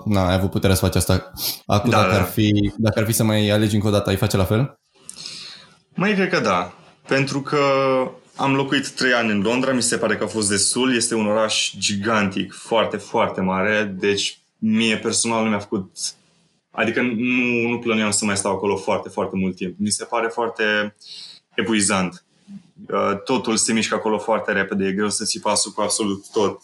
na, 0.05 0.27
ai 0.27 0.33
avut 0.33 0.49
puterea 0.49 0.75
să 0.75 0.85
faci 0.85 0.95
asta. 0.95 1.31
Acum, 1.65 1.89
Da, 1.89 1.97
dacă, 1.97 2.11
da. 2.11 2.19
Ar 2.19 2.25
fi, 2.25 2.73
dacă 2.77 2.99
ar 2.99 3.05
fi 3.05 3.11
să 3.11 3.23
mai 3.23 3.49
alegi 3.49 3.75
încă 3.75 3.87
o 3.87 3.91
dată, 3.91 4.09
ai 4.09 4.15
face 4.15 4.37
la 4.37 4.45
fel? 4.45 4.79
Mai 5.95 6.13
cred 6.13 6.29
că 6.29 6.39
da. 6.39 6.73
Pentru 7.07 7.41
că 7.41 7.59
am 8.35 8.55
locuit 8.55 8.89
trei 8.89 9.13
ani 9.13 9.31
în 9.31 9.41
Londra, 9.41 9.71
mi 9.71 9.81
se 9.81 9.97
pare 9.97 10.15
că 10.17 10.23
a 10.23 10.27
fost 10.27 10.49
destul. 10.49 10.95
Este 10.95 11.15
un 11.15 11.27
oraș 11.27 11.73
gigantic, 11.77 12.53
foarte, 12.53 12.97
foarte 12.97 13.41
mare. 13.41 13.95
Deci, 13.99 14.39
mie 14.57 14.97
personal 14.97 15.43
nu 15.43 15.49
mi-a 15.49 15.59
făcut... 15.59 15.91
Adică 16.71 17.01
nu, 17.01 17.67
nu 17.69 17.79
plăneam 17.79 18.11
să 18.11 18.25
mai 18.25 18.37
stau 18.37 18.51
acolo 18.51 18.75
foarte, 18.75 19.09
foarte 19.09 19.35
mult 19.37 19.55
timp. 19.55 19.75
Mi 19.77 19.89
se 19.89 20.03
pare 20.03 20.27
foarte 20.27 20.95
epuizant. 21.53 22.23
Uh, 22.89 23.21
Totul 23.23 23.57
se 23.57 23.73
mișcă 23.73 23.95
acolo 23.95 24.17
foarte 24.17 24.51
repede, 24.51 24.85
e 24.85 24.91
greu 24.91 25.09
să 25.09 25.23
ții 25.23 25.39
pasul 25.39 25.71
cu 25.71 25.81
absolut 25.81 26.25
tot. 26.31 26.61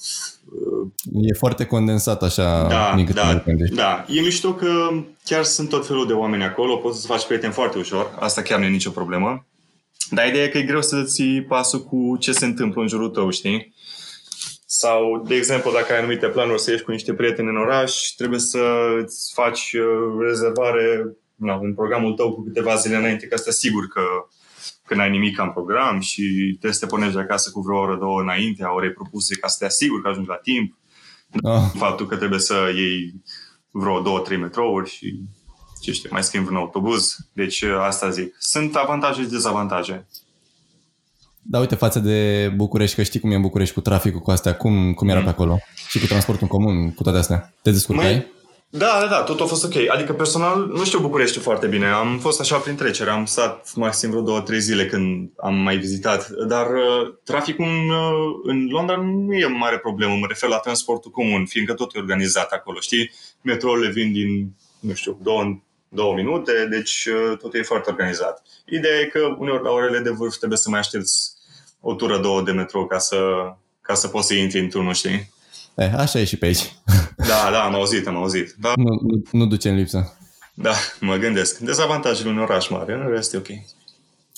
E 1.13 1.33
foarte 1.33 1.65
condensat 1.65 2.23
așa 2.23 2.67
Da, 2.67 2.93
din 2.95 3.05
câte 3.05 3.19
da, 3.19 3.31
mă 3.31 3.41
gândesc. 3.45 3.71
da. 3.71 4.05
E 4.07 4.21
mișto 4.21 4.53
că 4.53 4.89
chiar 5.25 5.43
sunt 5.43 5.69
tot 5.69 5.87
felul 5.87 6.07
de 6.07 6.13
oameni 6.13 6.43
acolo, 6.43 6.75
poți 6.75 7.01
să 7.01 7.07
faci 7.07 7.25
prieteni 7.25 7.53
foarte 7.53 7.77
ușor, 7.77 8.15
asta 8.19 8.41
chiar 8.41 8.59
nu 8.59 8.65
e 8.65 8.69
nicio 8.69 8.89
problemă. 8.89 9.45
Dar 10.11 10.27
ideea 10.27 10.43
e 10.43 10.47
că 10.47 10.57
e 10.57 10.63
greu 10.63 10.81
să 10.81 11.03
ții 11.03 11.43
pasul 11.43 11.79
cu 11.79 12.17
ce 12.19 12.31
se 12.31 12.45
întâmplă 12.45 12.81
în 12.81 12.87
jurul 12.87 13.09
tău, 13.09 13.29
știi? 13.29 13.73
Sau, 14.65 15.23
de 15.27 15.35
exemplu, 15.35 15.71
dacă 15.71 15.93
ai 15.93 15.99
anumite 15.99 16.27
planuri 16.27 16.61
să 16.61 16.71
ieși 16.71 16.83
cu 16.83 16.91
niște 16.91 17.13
prieteni 17.13 17.47
în 17.47 17.57
oraș, 17.57 17.93
trebuie 18.17 18.39
să 18.39 18.59
îți 19.01 19.31
faci 19.33 19.73
uh, 19.73 20.25
rezervare 20.27 21.15
na, 21.35 21.59
în 21.61 21.73
programul 21.73 22.13
tău 22.13 22.33
cu 22.33 22.43
câteva 22.43 22.75
zile 22.75 22.95
înainte, 22.95 23.27
ca 23.27 23.35
să 23.35 23.43
te 23.43 23.49
asigur 23.49 23.87
că, 23.87 24.01
că 24.85 24.95
n-ai 24.95 25.09
nimic 25.09 25.39
în 25.39 25.51
program 25.51 25.99
și 25.99 26.23
trebuie 26.49 26.73
să 26.73 26.79
te 26.79 26.85
pornești 26.85 27.15
de 27.15 27.21
acasă 27.21 27.51
cu 27.51 27.61
vreo 27.61 27.79
oră, 27.79 27.97
două 27.99 28.21
înainte 28.21 28.63
a 28.63 28.71
orei 28.71 28.91
propuse 28.91 29.35
ca 29.35 29.47
să 29.47 29.55
te 29.59 29.65
asiguri 29.65 30.01
că 30.01 30.07
ajungi 30.07 30.29
la 30.29 30.35
timp 30.35 30.79
Ah, 31.43 31.71
faptul 31.73 32.07
că 32.07 32.15
trebuie 32.15 32.39
să 32.39 32.71
iei 32.75 33.13
vreo 33.71 34.01
două, 34.01 34.19
trei 34.19 34.37
metrouri 34.37 34.89
și 34.89 35.21
ce 35.81 35.91
știu, 35.91 36.09
mai 36.13 36.23
schimbi 36.23 36.49
un 36.49 36.55
autobuz. 36.55 37.15
Deci 37.33 37.63
asta 37.63 38.09
zic. 38.09 38.35
Sunt 38.39 38.75
avantaje 38.75 39.21
și 39.21 39.27
dezavantaje. 39.27 40.07
da, 41.41 41.59
uite, 41.59 41.75
față 41.75 41.99
de 41.99 42.51
București, 42.55 42.95
că 42.95 43.03
știi 43.03 43.19
cum 43.19 43.31
e 43.31 43.35
în 43.35 43.41
București 43.41 43.73
cu 43.73 43.81
traficul, 43.81 44.19
cu 44.19 44.31
astea, 44.31 44.55
cum, 44.55 44.93
cum 44.93 45.09
era 45.09 45.17
Mm. 45.19 45.23
pe 45.23 45.29
acolo? 45.29 45.57
Și 45.87 45.99
cu 45.99 46.05
transportul 46.05 46.47
în 46.51 46.57
comun, 46.59 46.93
cu 46.93 47.03
toate 47.03 47.17
astea. 47.17 47.53
Te 47.61 47.71
descurcai? 47.71 48.05
Mai- 48.13 48.31
Da, 48.73 48.97
da, 49.01 49.07
da, 49.07 49.21
tot 49.23 49.39
a 49.41 49.45
fost 49.45 49.63
ok. 49.63 49.73
Adică 49.93 50.13
personal 50.13 50.65
nu 50.65 50.83
știu 50.83 50.99
București 50.99 51.39
foarte 51.39 51.67
bine. 51.67 51.85
Am 51.87 52.17
fost 52.19 52.39
așa 52.39 52.57
prin 52.57 52.75
trecere. 52.75 53.09
Am 53.09 53.25
stat 53.25 53.71
maxim 53.75 54.09
vreo 54.09 54.21
două, 54.21 54.41
trei 54.41 54.59
zile 54.59 54.85
când 54.85 55.29
am 55.37 55.55
mai 55.55 55.77
vizitat. 55.77 56.29
Dar 56.29 56.65
uh, 56.67 57.13
traficul 57.23 57.65
în, 57.65 57.89
uh, 57.89 58.39
în 58.43 58.67
Londra 58.69 58.95
nu 58.95 59.33
e 59.33 59.45
o 59.45 59.57
mare 59.57 59.77
problemă. 59.77 60.15
Mă 60.15 60.25
refer 60.27 60.49
la 60.49 60.57
transportul 60.57 61.11
comun, 61.11 61.45
fiindcă 61.45 61.73
tot 61.73 61.95
e 61.95 61.99
organizat 61.99 62.49
acolo. 62.51 62.79
Știi? 62.79 63.11
Metrourile 63.41 63.89
vin 63.91 64.11
din, 64.11 64.55
nu 64.79 64.93
știu, 64.93 65.19
două, 65.23 65.61
două 65.93 66.13
minute, 66.13 66.67
deci 66.69 67.05
uh, 67.05 67.37
tot 67.37 67.53
e 67.53 67.61
foarte 67.61 67.89
organizat. 67.89 68.43
Ideea 68.65 68.99
e 68.99 69.05
că 69.05 69.19
uneori 69.37 69.63
la 69.63 69.69
orele 69.69 69.99
de 69.99 70.09
vârf 70.09 70.35
trebuie 70.35 70.57
să 70.57 70.69
mai 70.69 70.79
aștepți 70.79 71.31
o 71.79 71.93
tură, 71.93 72.19
două 72.19 72.41
de 72.41 72.51
metrou 72.51 72.85
ca 72.87 72.97
să, 72.97 73.17
ca 73.81 73.93
să 73.93 74.07
poți 74.07 74.27
să 74.27 74.33
intri 74.33 74.59
într-unul, 74.59 74.93
știi? 74.93 75.29
Eh, 75.75 75.93
așa 75.97 76.19
e 76.19 76.23
și 76.23 76.37
pe 76.37 76.45
aici. 76.45 76.73
Da, 77.17 77.49
da, 77.51 77.63
am 77.63 77.73
auzit, 77.73 78.07
am 78.07 78.15
auzit. 78.15 78.55
Da, 78.59 78.73
nu, 78.75 78.99
nu, 79.01 79.21
nu 79.31 79.45
duce 79.45 79.69
în 79.69 79.75
lipsă. 79.75 80.17
da, 80.53 80.73
mă 80.99 81.15
gândesc. 81.15 81.57
Dezavantajele 81.57 82.29
unui 82.29 82.41
oraș 82.41 82.69
mare, 82.69 82.93
în 82.93 83.09
rest 83.09 83.33
e 83.33 83.37
ok. 83.37 83.47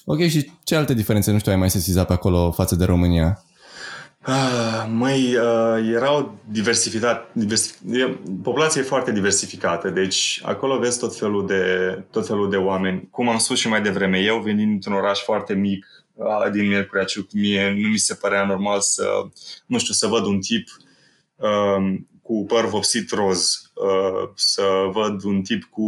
Ok, 0.06 0.28
și 0.28 0.52
ce 0.64 0.76
alte 0.76 0.94
diferențe, 0.94 1.32
nu 1.32 1.40
știu, 1.40 1.52
ai 1.52 1.58
mai 1.58 1.70
sesizat 1.70 2.08
pe 2.08 2.14
acolo 2.14 2.52
față 2.52 2.76
de 2.76 2.86
România? 2.86 3.44
Ah, 4.26 4.86
măi, 4.90 5.36
uh, 5.36 5.92
erau 5.94 6.38
diversificat, 6.50 7.30
diversific, 7.34 7.96
e- 7.96 8.20
populația 8.44 8.82
e 8.82 8.84
foarte 8.84 9.12
diversificată, 9.12 9.90
deci 9.90 10.42
acolo 10.44 10.80
vezi 10.80 11.00
tot 11.00 11.18
felul, 11.18 11.48
de, 11.48 11.64
tot 12.12 12.28
felul 12.28 12.50
de 12.50 12.56
oameni. 12.56 13.08
Cum 13.12 13.30
am 13.30 13.38
spus 13.38 13.60
și 13.60 13.68
mai 13.68 13.82
devreme, 13.82 14.20
eu 14.20 14.40
venind 14.40 14.70
dintr-un 14.70 14.94
oraș 14.94 15.20
foarte 15.20 15.54
mic, 15.54 15.86
uh, 16.14 16.52
din 16.52 16.68
Miercurea 16.68 17.04
Ciuc, 17.04 17.32
mie 17.32 17.78
nu 17.82 17.88
mi 17.88 17.98
se 17.98 18.14
părea 18.14 18.46
normal 18.46 18.82
să, 18.82 19.06
nu 19.66 19.78
știu, 19.78 19.94
să 19.94 20.08
văd 20.08 20.26
un 20.26 20.40
tip 20.40 20.68
um, 21.36 22.08
cu 22.22 22.46
păr 22.48 22.66
vopsit 22.68 23.12
roz, 23.12 23.72
uh, 23.74 24.30
să 24.36 24.64
văd 24.92 25.24
un 25.24 25.42
tip 25.42 25.64
cu... 25.64 25.88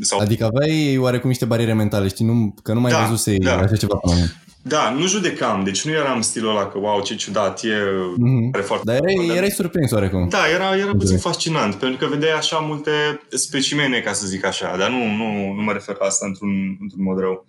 Sau 0.00 0.18
Adică 0.18 0.44
aveai 0.44 0.96
oarecum 0.98 1.28
niște 1.28 1.44
bariere 1.44 1.72
mentale, 1.74 2.08
știi, 2.08 2.24
nu, 2.24 2.54
că 2.62 2.72
nu 2.72 2.80
mai 2.80 2.92
Da, 2.92 3.02
văzusei 3.02 3.38
da. 3.38 3.56
așa 3.56 3.76
ceva 3.76 3.96
până 3.96 4.14
acum. 4.14 4.30
Da, 4.64 4.90
nu 4.90 5.06
judecam, 5.06 5.64
deci 5.64 5.84
nu 5.84 5.92
eram 5.92 6.20
stilul 6.20 6.50
ăla 6.50 6.66
că, 6.66 6.78
wow, 6.78 7.02
ce 7.02 7.14
ciudat, 7.14 7.64
e... 7.64 7.74
Mhm. 8.16 8.50
are 8.52 8.62
foarte 8.62 8.84
Dar 8.84 8.96
erai, 8.96 9.36
erai 9.36 9.50
surprins 9.50 9.90
oarecum. 9.90 10.28
Da, 10.28 10.48
era, 10.48 10.76
era 10.76 10.90
puțin 10.90 11.14
Ok. 11.14 11.20
fascinant, 11.20 11.74
pentru 11.74 11.98
că 11.98 12.14
vedeai 12.14 12.36
așa 12.36 12.58
multe 12.58 12.90
specimene, 13.28 14.00
ca 14.00 14.12
să 14.12 14.26
zic 14.26 14.44
așa, 14.44 14.76
dar 14.76 14.90
nu, 14.90 15.06
nu, 15.06 15.52
nu 15.52 15.62
mă 15.62 15.72
refer 15.72 15.96
la 15.98 16.06
asta 16.06 16.26
într-un, 16.26 16.76
într-un 16.80 17.02
mod 17.02 17.18
rău. 17.18 17.46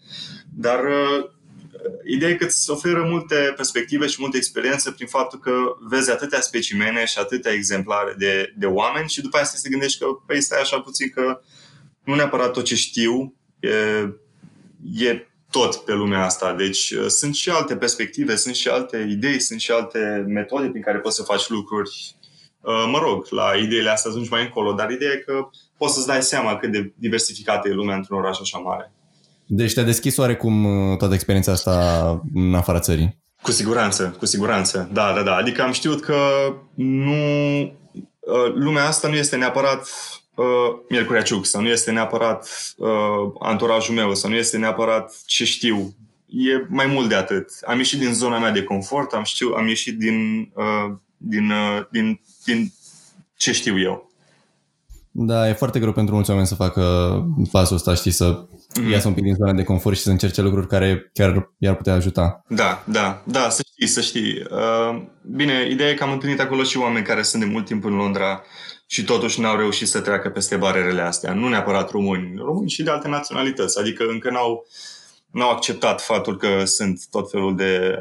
Dar 0.56 0.80
uh, 0.80 1.30
ideea 2.06 2.32
e 2.32 2.36
că 2.36 2.46
îți 2.46 2.70
oferă 2.70 3.08
multe 3.10 3.54
perspective 3.56 4.08
și 4.08 4.18
multe 4.20 4.38
experiențe 4.38 4.92
prin 4.92 5.08
faptul 5.08 5.40
că 5.40 5.52
vezi 5.90 6.12
atâtea 6.12 6.42
specimene 6.42 7.06
și 7.06 7.20
atâtea 7.20 7.52
exemplare 7.52 8.16
de, 8.18 8.54
de 8.58 8.66
oameni 8.66 9.10
și 9.10 9.22
după 9.22 9.38
aceea 9.38 9.52
să 9.52 9.60
te 9.64 9.70
gândești 9.70 10.00
că, 10.00 10.06
păi, 10.28 10.42
stai 10.42 10.62
așa 10.62 10.80
puțin 10.80 11.10
că 11.10 11.40
nu 12.04 12.16
neapărat 12.16 12.52
tot 12.52 12.64
ce 12.64 12.76
știu 12.76 13.34
e, 13.60 13.70
e 14.94 15.28
tot 15.58 15.76
pe 15.76 15.94
lumea 15.94 16.26
asta. 16.26 16.54
Deci 16.54 16.92
uh, 16.92 17.08
sunt 17.08 17.36
și 17.36 17.50
alte 17.50 17.76
perspective, 17.76 18.36
sunt 18.36 18.56
și 18.56 18.68
alte 18.68 19.08
idei, 19.10 19.40
sunt 19.40 19.60
și 19.60 19.72
alte 19.72 20.26
metode 20.28 20.68
prin 20.68 20.82
care 20.82 20.98
poți 20.98 21.16
să 21.16 21.24
faci 21.24 21.50
lucruri. 21.50 22.16
Uh, 22.62 22.90
Mă 22.92 22.98
rog, 22.98 23.26
la 23.30 23.52
ideile 23.62 23.90
astea 23.90 24.12
ajungi 24.12 24.30
mai 24.30 24.42
încolo, 24.44 24.74
dar 24.74 24.90
ideea 24.92 25.12
e 25.12 25.24
că 25.26 25.34
poți 25.78 25.94
să-ți 25.94 26.08
dai 26.08 26.22
seama 26.22 26.58
cât 26.58 26.72
de 26.72 26.94
diversificată 26.96 27.70
e 27.70 27.74
lumea 27.74 27.96
într-un 27.96 28.18
oraș 28.18 28.40
așa 28.40 28.58
mare. 28.58 28.94
Deci 29.46 29.74
te-a 29.74 29.84
deschis 29.84 30.18
oarecum 30.18 30.66
uh, 30.66 30.98
toată 30.98 31.14
experiența 31.14 31.52
asta 31.52 32.22
în 32.34 32.56
afara 32.56 32.80
țării. 32.80 33.22
Cu 33.42 33.52
siguranță, 33.52 34.16
cu 34.18 34.26
siguranță. 34.26 34.90
Da, 34.94 35.14
da, 35.14 35.22
da. 35.24 35.36
Adică 35.36 35.62
am 35.62 35.72
știut 35.72 36.02
că 36.02 36.16
nu... 36.76 37.62
uh, 38.20 38.54
Lumea 38.54 38.88
asta 38.88 39.08
nu 39.08 39.16
este 39.16 39.36
neapărat 39.36 39.88
uh, 40.36 40.46
Miercurea 40.90 41.22
Ciuc 41.22 41.46
sau 41.46 41.62
nu 41.62 41.68
este 41.68 41.92
neapărat 41.92 42.50
uh, 42.78 42.88
anturajul 43.40 43.96
meu 43.96 44.16
sau 44.16 44.30
nu 44.30 44.36
este 44.36 44.58
neapărat 44.58 45.16
ce 45.26 45.46
știu. 45.46 45.96
E 46.28 46.66
mai 46.68 46.86
mult 46.86 47.10
de 47.10 47.16
atât. 47.16 47.50
Am 47.66 47.78
ieșit 47.78 48.00
din 48.00 48.14
zona 48.14 48.40
mea 48.40 48.52
de 48.52 48.64
confort, 48.64 49.14
am, 49.14 49.24
știu, 49.24 49.54
am 49.54 49.68
ieșit 49.68 49.98
din, 49.98 50.50
uh, 50.56 50.96
din, 51.18 51.52
uh, 51.52 51.86
din, 51.92 52.22
din 52.46 52.74
ce 53.38 53.52
știu 53.52 53.80
eu. 53.80 54.12
Da, 55.16 55.50
e 55.50 55.54
foarte 55.54 55.80
greu 55.80 55.92
pentru 55.92 56.14
mulți 56.14 56.30
oameni 56.30 56.48
să 56.48 56.56
facă 56.56 56.82
pasul 57.52 57.76
ăsta, 57.76 57.94
știi, 57.94 58.12
să 58.12 58.46
mm. 58.82 58.90
iasă 58.90 59.08
un 59.08 59.14
pic 59.14 59.24
din 59.24 59.36
zona 59.36 59.54
de 59.54 59.64
confort 59.64 59.96
și 59.96 60.02
să 60.02 60.10
încerce 60.10 60.42
lucruri 60.42 60.68
care 60.68 61.10
chiar 61.14 61.50
i-ar 61.58 61.76
putea 61.76 61.94
ajuta. 61.94 62.44
Da, 62.48 62.84
da, 62.86 63.24
da, 63.26 63.50
să 63.50 63.62
știi, 63.72 63.88
să 63.88 64.02
știi. 64.02 64.44
Uh, 64.52 65.02
bine, 65.22 65.68
ideea 65.70 65.90
e 65.90 65.94
că 65.94 66.04
am 66.04 66.12
întâlnit 66.12 66.40
acolo 66.40 66.64
și 66.64 66.78
oameni 66.78 67.06
care 67.06 67.22
sunt 67.22 67.42
de 67.42 67.50
mult 67.52 67.66
timp 67.66 67.86
în 67.86 67.96
Londra 67.96 68.42
și 68.86 69.04
totuși 69.04 69.42
n-au 69.42 69.58
reușit 69.58 69.88
să 69.88 70.00
treacă 70.00 70.30
peste 70.30 70.56
barierele 70.56 71.02
astea. 71.02 71.34
Nu 71.34 71.48
neapărat 71.48 71.92
români, 71.92 72.34
români 72.38 72.70
și 72.70 72.84
de 72.84 72.90
alte 72.90 73.08
naționalități. 73.08 73.80
Adică 73.80 74.04
încă 74.10 74.30
n-au, 74.30 74.66
n-au 75.32 75.50
acceptat 75.50 76.02
faptul 76.02 76.38
că 76.38 76.66
sunt 76.66 77.02
tot 77.12 77.32
felul 77.32 77.56
de 77.56 77.98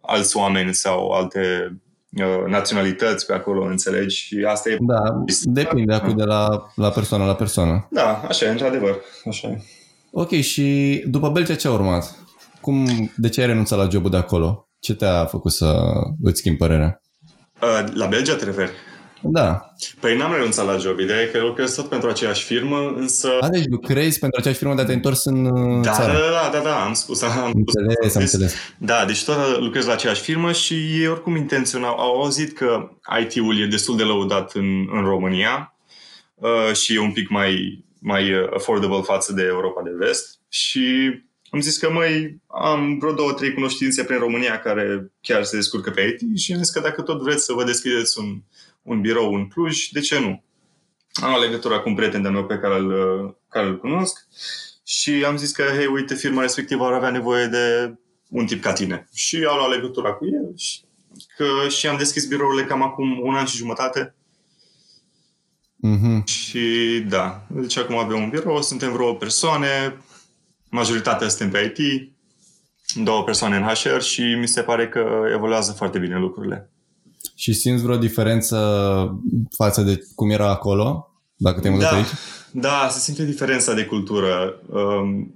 alți 0.00 0.36
oameni 0.36 0.74
sau 0.74 1.10
alte 1.10 1.76
uh, 2.16 2.44
naționalități 2.46 3.26
pe 3.26 3.32
acolo, 3.32 3.64
înțelegi? 3.64 4.16
Și 4.16 4.44
asta 4.48 4.70
e... 4.70 4.76
Da, 4.80 5.24
depinde 5.42 5.94
acum 5.94 6.16
de 6.16 6.24
la, 6.24 6.72
la 6.74 6.90
persoană 6.90 7.24
la 7.24 7.34
persoană. 7.34 7.88
Da, 7.90 8.24
așa 8.28 8.46
e, 8.46 8.50
într-adevăr. 8.50 9.00
Așa 9.28 9.48
e. 9.48 9.62
Ok, 10.10 10.30
și 10.30 11.02
după 11.06 11.28
Belgia 11.28 11.54
ce 11.54 11.68
a 11.68 11.72
urmat? 11.72 12.18
Cum, 12.60 12.86
de 13.16 13.28
ce 13.28 13.40
ai 13.40 13.46
renunțat 13.46 13.78
la 13.78 13.88
jobul 13.88 14.10
de 14.10 14.16
acolo? 14.16 14.68
Ce 14.80 14.94
te-a 14.94 15.24
făcut 15.24 15.52
să 15.52 15.82
îți 16.22 16.38
schimbi 16.38 16.58
părerea? 16.58 17.02
Uh, 17.62 17.84
la 17.94 18.06
Belgia 18.06 18.36
te 18.36 18.44
referi? 18.44 18.70
Da. 19.30 19.74
Păi 20.00 20.16
n-am 20.16 20.32
renunțat 20.32 20.66
la 20.66 20.76
job. 20.76 20.98
Ideea 20.98 21.20
e 21.20 21.26
că 21.26 21.40
lucrez 21.40 21.74
tot 21.74 21.88
pentru 21.88 22.08
aceeași 22.08 22.44
firmă, 22.44 22.94
însă... 22.96 23.28
A, 23.40 23.48
deci 23.48 23.64
lucrezi 23.70 24.18
pentru 24.18 24.38
aceeași 24.38 24.60
firmă, 24.60 24.74
dar 24.74 24.84
te-ai 24.84 24.96
întors 24.96 25.24
în 25.24 25.42
da, 25.82 25.92
țară. 25.92 26.12
Da, 26.12 26.18
da, 26.18 26.58
da, 26.58 26.64
da, 26.64 26.84
am 26.84 26.92
spus. 26.92 27.22
Am 27.44 27.52
înțeles, 27.54 27.94
spus, 28.00 28.14
am 28.14 28.22
înțeles. 28.22 28.54
Da, 28.78 29.04
deci 29.06 29.24
tot 29.24 29.58
lucrez 29.58 29.86
la 29.86 29.92
aceeași 29.92 30.22
firmă 30.22 30.52
și 30.52 30.74
ei 30.74 31.08
oricum 31.08 31.36
intenționau, 31.36 31.98
au 31.98 32.22
auzit 32.22 32.56
că 32.56 32.90
IT-ul 33.20 33.60
e 33.60 33.66
destul 33.66 33.96
de 33.96 34.02
lăudat 34.02 34.54
în, 34.54 34.88
în 34.92 35.04
România 35.04 35.74
uh, 36.34 36.76
și 36.76 36.94
e 36.94 37.00
un 37.00 37.12
pic 37.12 37.28
mai, 37.28 37.84
mai 38.00 38.30
affordable 38.54 39.02
față 39.02 39.32
de 39.32 39.42
Europa 39.42 39.82
de 39.82 39.90
vest 39.98 40.38
și 40.48 41.12
am 41.54 41.60
zis 41.60 41.76
că, 41.76 41.90
măi, 41.90 42.42
am 42.46 42.98
vreo 42.98 43.12
două, 43.12 43.32
trei 43.32 43.54
cunoștințe 43.54 44.04
prin 44.04 44.18
România 44.18 44.58
care 44.58 45.12
chiar 45.20 45.44
se 45.44 45.56
descurcă 45.56 45.90
pe 45.90 46.00
IT 46.00 46.38
și 46.38 46.52
am 46.52 46.58
zis 46.58 46.70
că 46.70 46.80
dacă 46.80 47.02
tot 47.02 47.22
vreți 47.22 47.44
să 47.44 47.52
vă 47.52 47.64
deschideți 47.64 48.18
un, 48.18 48.42
un 48.84 49.00
birou 49.00 49.34
în 49.34 49.48
Cluj, 49.48 49.88
de 49.88 50.00
ce 50.00 50.18
nu? 50.18 50.42
Am 51.12 51.32
o 51.32 51.38
legătură 51.38 51.80
cu 51.80 51.88
un 51.88 51.94
prieten 51.94 52.22
de 52.22 52.28
meu 52.28 52.46
pe 52.46 52.58
care 52.58 52.78
îl, 52.78 53.38
care 53.48 53.66
îl 53.66 53.78
cunosc 53.78 54.26
și 54.84 55.24
am 55.26 55.36
zis 55.36 55.52
că, 55.52 55.62
hei, 55.62 55.86
uite, 55.86 56.14
firma 56.14 56.40
respectivă 56.40 56.84
ar 56.84 56.92
avea 56.92 57.10
nevoie 57.10 57.46
de 57.46 57.94
un 58.28 58.46
tip 58.46 58.62
ca 58.62 58.72
tine. 58.72 59.08
Și 59.14 59.36
am 59.36 59.56
luat 59.56 59.70
legătura 59.70 60.12
cu 60.12 60.24
el 60.24 60.56
și, 60.56 60.80
că, 61.36 61.68
și 61.68 61.86
am 61.86 61.96
deschis 61.96 62.26
birourile 62.26 62.64
cam 62.64 62.82
acum 62.82 63.20
un 63.22 63.34
an 63.34 63.44
și 63.44 63.56
jumătate. 63.56 64.14
Mm-hmm. 65.86 66.24
Și 66.24 67.04
da, 67.08 67.46
deci 67.48 67.76
acum 67.76 67.96
avem 67.96 68.22
un 68.22 68.28
birou, 68.28 68.62
suntem 68.62 68.92
vreo 68.92 69.14
persoane, 69.14 69.96
majoritatea 70.70 71.28
suntem 71.28 71.50
pe 71.50 71.74
IT, 71.76 72.12
două 73.04 73.24
persoane 73.24 73.56
în 73.56 73.62
HR 73.62 74.00
și 74.00 74.22
mi 74.22 74.48
se 74.48 74.62
pare 74.62 74.88
că 74.88 75.28
evoluează 75.32 75.72
foarte 75.72 75.98
bine 75.98 76.18
lucrurile. 76.18 76.70
Și 77.44 77.52
simți 77.52 77.82
vreo 77.82 77.96
diferență 77.96 78.58
față 79.56 79.82
de 79.82 79.98
cum 80.14 80.30
era 80.30 80.50
acolo, 80.50 81.10
dacă 81.36 81.60
te-ai 81.60 81.72
mutat 81.72 81.90
da, 81.90 81.96
aici? 81.96 82.06
Da, 82.50 82.88
se 82.90 82.98
simte 82.98 83.24
diferența 83.24 83.74
de 83.74 83.84
cultură. 83.84 84.60
Um, 84.66 85.34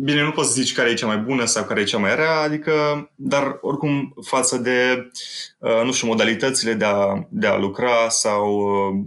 bine, 0.00 0.22
nu 0.22 0.30
poți 0.30 0.48
să 0.48 0.60
zici 0.60 0.72
care 0.72 0.90
e 0.90 0.94
cea 0.94 1.06
mai 1.06 1.18
bună 1.18 1.44
sau 1.44 1.64
care 1.64 1.80
e 1.80 1.84
cea 1.84 1.98
mai 1.98 2.14
rea, 2.14 2.40
adică, 2.40 2.72
dar 3.14 3.58
oricum 3.60 4.14
față 4.22 4.56
de, 4.56 5.10
uh, 5.58 5.84
nu 5.84 5.92
știu, 5.92 6.06
modalitățile 6.06 6.74
de 6.74 6.84
a, 6.84 7.26
de 7.28 7.46
a 7.46 7.58
lucra 7.58 8.08
sau 8.08 8.58
uh, 8.58 9.04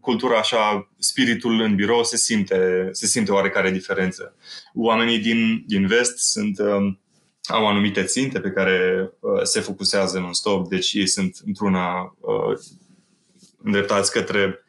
cultura 0.00 0.38
așa, 0.38 0.90
spiritul 0.98 1.60
în 1.60 1.74
birou 1.74 2.04
se 2.04 2.16
simte, 2.16 2.88
se 2.92 3.06
simte 3.06 3.32
oarecare 3.32 3.70
diferență. 3.70 4.34
Oamenii 4.74 5.18
din, 5.18 5.64
din 5.66 5.86
vest 5.86 6.18
sunt 6.18 6.58
um, 6.58 6.98
au 7.48 7.66
anumite 7.66 8.02
ținte 8.02 8.40
pe 8.40 8.50
care 8.50 9.10
uh, 9.20 9.42
se 9.42 9.60
focusează 9.60 10.18
non-stop, 10.18 10.68
deci 10.68 10.92
ei 10.92 11.06
sunt 11.06 11.36
într-una 11.46 12.16
uh, 12.20 12.58
îndreptați 13.62 14.12
către 14.12 14.62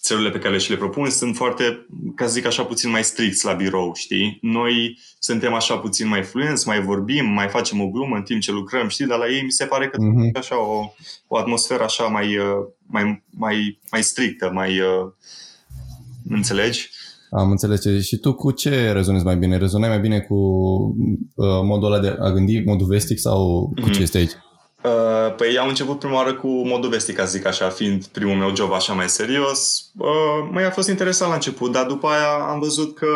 țările 0.00 0.30
pe 0.30 0.38
care 0.38 0.58
și 0.58 0.70
le 0.70 0.76
propun, 0.76 1.10
sunt 1.10 1.36
foarte, 1.36 1.86
ca 2.14 2.26
să 2.26 2.32
zic 2.32 2.46
așa, 2.46 2.64
puțin 2.64 2.90
mai 2.90 3.04
stricți 3.04 3.44
la 3.44 3.52
birou, 3.52 3.94
știi? 3.94 4.38
Noi 4.42 4.98
suntem 5.18 5.52
așa 5.52 5.78
puțin 5.78 6.08
mai 6.08 6.22
fluenți, 6.22 6.68
mai 6.68 6.80
vorbim, 6.80 7.26
mai 7.26 7.48
facem 7.48 7.80
o 7.80 7.88
glumă 7.88 8.16
în 8.16 8.22
timp 8.22 8.40
ce 8.40 8.52
lucrăm, 8.52 8.88
știi? 8.88 9.06
Dar 9.06 9.18
la 9.18 9.28
ei 9.28 9.42
mi 9.42 9.50
se 9.50 9.64
pare 9.64 9.88
că 9.88 9.96
mm-hmm. 9.96 10.38
așa 10.38 10.60
o, 10.60 10.92
o 11.26 11.36
atmosferă 11.36 11.82
așa 11.82 12.04
mai, 12.04 12.36
uh, 12.36 12.66
mai, 12.86 13.22
mai, 13.30 13.78
mai 13.90 14.02
strictă, 14.02 14.50
mai... 14.54 14.80
Uh, 14.80 15.12
înțelegi? 16.30 16.90
Am 17.30 17.50
înțeles. 17.50 18.04
Și 18.04 18.16
tu 18.16 18.34
cu 18.34 18.50
ce 18.50 18.92
rezonezi 18.92 19.24
mai 19.24 19.36
bine? 19.36 19.56
Rezonai 19.56 19.88
mai 19.88 20.00
bine 20.00 20.20
cu 20.20 20.34
uh, 20.34 21.60
modul 21.62 21.92
ăla 21.92 22.00
de 22.00 22.16
a 22.20 22.30
gândi, 22.30 22.62
modul 22.64 22.86
vestic 22.86 23.18
sau 23.18 23.72
cu 23.82 23.88
mm-hmm. 23.88 23.92
ce 23.92 24.02
este 24.02 24.18
aici? 24.18 24.32
Uh, 24.82 25.34
păi 25.36 25.58
am 25.58 25.68
început 25.68 25.98
prima 25.98 26.14
oară 26.14 26.34
cu 26.34 26.48
modul 26.48 26.90
vestic, 26.90 27.16
ca 27.16 27.24
zic 27.24 27.46
așa, 27.46 27.68
fiind 27.68 28.04
primul 28.04 28.36
meu 28.36 28.54
job 28.54 28.72
așa 28.72 28.92
mai 28.92 29.08
serios. 29.08 29.90
Uh, 29.98 30.48
mai 30.50 30.64
a 30.64 30.70
fost 30.70 30.88
interesant 30.88 31.30
la 31.30 31.36
început, 31.36 31.72
dar 31.72 31.86
după 31.86 32.06
aia 32.06 32.50
am 32.50 32.58
văzut 32.60 32.94
că 32.94 33.06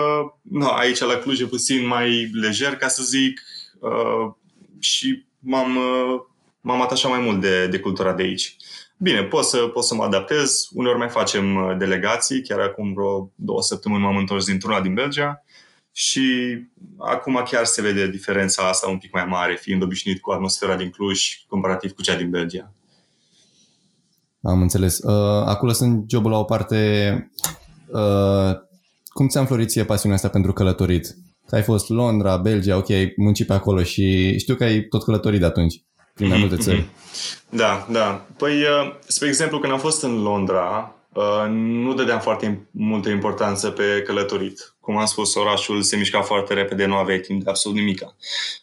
no, 0.42 0.66
aici 0.66 0.98
la 0.98 1.14
Cluj 1.14 1.40
e 1.40 1.44
puțin 1.44 1.86
mai 1.86 2.30
lejer, 2.32 2.76
ca 2.76 2.88
să 2.88 3.02
zic, 3.02 3.40
uh, 3.78 4.32
și 4.78 5.24
m-am, 5.38 5.76
uh, 5.76 6.20
m-am 6.60 6.82
atașat 6.82 7.10
mai 7.10 7.20
mult 7.20 7.40
de, 7.40 7.66
de 7.66 7.78
cultura 7.78 8.12
de 8.12 8.22
aici. 8.22 8.56
Bine, 9.02 9.22
pot 9.22 9.44
să, 9.44 9.56
pot 9.56 9.84
să 9.84 9.94
mă 9.94 10.02
adaptez. 10.02 10.68
Uneori 10.72 10.98
mai 10.98 11.08
facem 11.08 11.54
uh, 11.54 11.76
delegații. 11.78 12.42
Chiar 12.42 12.58
acum 12.58 12.92
vreo 12.92 13.32
două 13.34 13.62
săptămâni 13.62 14.02
m-am 14.02 14.16
întors 14.16 14.46
dintr-una 14.46 14.80
din 14.80 14.94
Belgia 14.94 15.44
și 15.92 16.58
acum 16.98 17.42
chiar 17.50 17.64
se 17.64 17.82
vede 17.82 18.08
diferența 18.08 18.68
asta 18.68 18.88
un 18.88 18.98
pic 18.98 19.12
mai 19.12 19.24
mare, 19.24 19.58
fiind 19.60 19.82
obișnuit 19.82 20.20
cu 20.20 20.30
atmosfera 20.30 20.76
din 20.76 20.90
Cluj 20.90 21.20
comparativ 21.48 21.92
cu 21.92 22.02
cea 22.02 22.16
din 22.16 22.30
Belgia. 22.30 22.72
Am 24.42 24.60
înțeles. 24.60 24.98
Uh, 24.98 25.46
acum 25.46 25.68
lăsând 25.68 26.10
jobul 26.10 26.30
la 26.30 26.38
o 26.38 26.44
parte, 26.44 27.30
uh, 27.92 28.52
cum 29.04 29.28
ți-a 29.28 29.40
înflorit 29.40 29.70
ție 29.70 29.84
pasiunea 29.84 30.16
asta 30.16 30.28
pentru 30.28 30.52
călătorit? 30.52 31.16
Că 31.46 31.54
ai 31.54 31.62
fost 31.62 31.88
Londra, 31.88 32.36
Belgia, 32.36 32.76
ok, 32.76 32.90
ai 32.90 33.12
muncit 33.16 33.46
pe 33.46 33.52
acolo 33.52 33.82
și 33.82 34.38
știu 34.38 34.54
că 34.54 34.64
ai 34.64 34.80
tot 34.82 35.04
călătorit 35.04 35.40
de 35.40 35.46
atunci 35.46 35.82
prin 36.20 36.32
mai 36.32 36.38
multe 36.38 36.56
țări. 36.56 36.86
Da, 37.48 37.86
da. 37.90 38.26
Păi, 38.36 38.62
uh, 38.62 38.94
spre 39.06 39.28
exemplu, 39.28 39.58
când 39.58 39.72
am 39.72 39.78
fost 39.78 40.02
în 40.02 40.22
Londra, 40.22 40.94
uh, 41.12 41.46
nu 41.48 41.94
dădeam 41.94 42.20
foarte 42.20 42.68
multă 42.70 43.08
importanță 43.08 43.70
pe 43.70 44.02
călătorit. 44.06 44.74
Cum 44.80 44.96
am 44.96 45.06
spus, 45.06 45.34
orașul 45.34 45.82
se 45.82 45.96
mișca 45.96 46.20
foarte 46.22 46.54
repede, 46.54 46.86
nu 46.86 46.94
aveai 46.94 47.18
timp 47.18 47.44
de 47.44 47.50
absolut 47.50 47.78
nimica. 47.78 48.16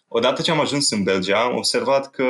Odată 0.08 0.42
ce 0.42 0.52
am 0.52 0.60
ajuns 0.60 0.92
în 0.92 1.04
Belgia, 1.04 1.40
am 1.40 1.56
observat 1.56 2.10
că 2.10 2.26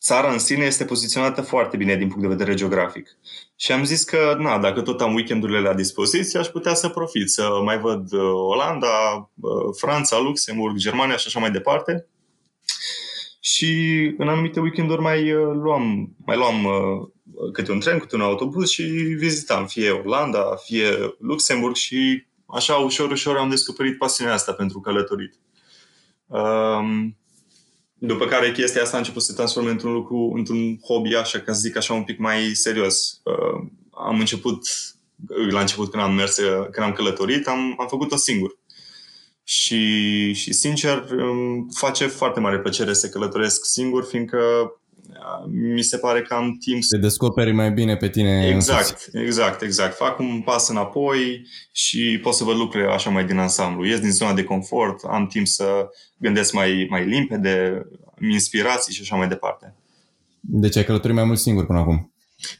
țara 0.00 0.32
în 0.32 0.38
sine 0.38 0.64
este 0.64 0.84
poziționată 0.84 1.42
foarte 1.42 1.76
bine 1.76 1.96
din 1.96 2.08
punct 2.08 2.22
de 2.22 2.34
vedere 2.34 2.54
geografic. 2.54 3.08
Și 3.56 3.72
am 3.72 3.84
zis 3.84 4.04
că, 4.04 4.36
na, 4.38 4.58
dacă 4.58 4.80
tot 4.80 5.00
am 5.00 5.14
weekendurile 5.14 5.60
la 5.60 5.74
dispoziție, 5.74 6.38
aș 6.38 6.46
putea 6.46 6.74
să 6.74 6.88
profit, 6.88 7.30
să 7.30 7.60
mai 7.64 7.78
văd 7.78 8.12
uh, 8.12 8.20
Olanda, 8.32 9.30
Franța, 9.76 10.18
Luxemburg, 10.18 10.76
Germania 10.76 11.16
și 11.16 11.26
așa 11.26 11.40
mai 11.40 11.50
departe 11.50 12.08
și 13.46 13.70
în 14.18 14.28
anumite 14.28 14.60
weekenduri 14.60 15.00
mai 15.00 15.32
uh, 15.32 15.52
luam, 15.54 16.14
mai 16.26 16.36
luam 16.36 16.64
uh, 16.64 17.50
câte 17.52 17.72
un 17.72 17.80
tren, 17.80 17.98
câte 17.98 18.14
un 18.14 18.20
autobuz 18.20 18.68
și 18.68 18.82
vizitam 19.18 19.66
fie 19.66 19.90
Olanda, 19.90 20.56
fie 20.64 21.14
Luxemburg 21.18 21.74
și 21.74 22.26
așa 22.46 22.74
ușor, 22.74 23.10
ușor 23.10 23.36
am 23.36 23.48
descoperit 23.48 23.98
pasiunea 23.98 24.34
asta 24.34 24.52
pentru 24.52 24.80
călătorit. 24.80 25.34
Um, 26.26 27.16
după 27.98 28.26
care 28.26 28.52
chestia 28.52 28.82
asta 28.82 28.96
a 28.96 28.98
început 28.98 29.22
să 29.22 29.30
se 29.30 29.36
transforme 29.36 29.70
într-un 29.70 29.92
lucru, 29.92 30.32
într-un 30.34 30.78
hobby, 30.78 31.14
așa, 31.14 31.38
ca 31.38 31.52
să 31.52 31.60
zic 31.60 31.76
așa, 31.76 31.94
un 31.94 32.04
pic 32.04 32.18
mai 32.18 32.50
serios. 32.54 33.20
Uh, 33.24 33.68
am 33.90 34.18
început, 34.18 34.66
la 35.50 35.60
început 35.60 35.90
când 35.90 36.02
am 36.02 36.14
mers, 36.14 36.36
când 36.70 36.86
am 36.86 36.92
călătorit, 36.92 37.46
am, 37.46 37.74
am 37.78 37.86
făcut-o 37.88 38.16
singur. 38.16 38.58
Și, 39.44 40.32
și 40.32 40.52
sincer, 40.52 41.04
îmi 41.08 41.66
face 41.74 42.06
foarte 42.06 42.40
mare 42.40 42.58
plăcere 42.58 42.92
să 42.92 43.08
călătoresc 43.08 43.64
singur, 43.64 44.04
fiindcă 44.04 44.38
mi 45.50 45.82
se 45.82 45.98
pare 45.98 46.22
că 46.22 46.34
am 46.34 46.56
timp 46.60 46.82
să... 46.82 46.96
Te 46.96 47.02
descoperi 47.02 47.52
mai 47.52 47.72
bine 47.72 47.96
pe 47.96 48.08
tine 48.08 48.48
Exact, 48.48 48.90
însuți. 48.90 49.16
exact, 49.16 49.62
exact. 49.62 49.96
Fac 49.96 50.18
un 50.18 50.42
pas 50.44 50.68
înapoi 50.68 51.46
și 51.72 52.18
pot 52.22 52.34
să 52.34 52.44
văd 52.44 52.56
lucrurile 52.56 52.90
așa 52.90 53.10
mai 53.10 53.24
din 53.24 53.38
ansamblu. 53.38 53.86
Ies 53.86 54.00
din 54.00 54.10
zona 54.12 54.34
de 54.34 54.44
confort, 54.44 55.04
am 55.04 55.26
timp 55.26 55.46
să 55.46 55.88
gândesc 56.18 56.52
mai, 56.52 56.86
mai 56.90 57.06
limpede, 57.06 57.86
inspirații 58.20 58.94
și 58.94 59.00
așa 59.02 59.16
mai 59.16 59.28
departe. 59.28 59.74
Deci 60.40 60.76
ai 60.76 60.84
călătorit 60.84 61.16
mai 61.16 61.24
mult 61.24 61.38
singur 61.38 61.66
până 61.66 61.78
acum? 61.78 62.13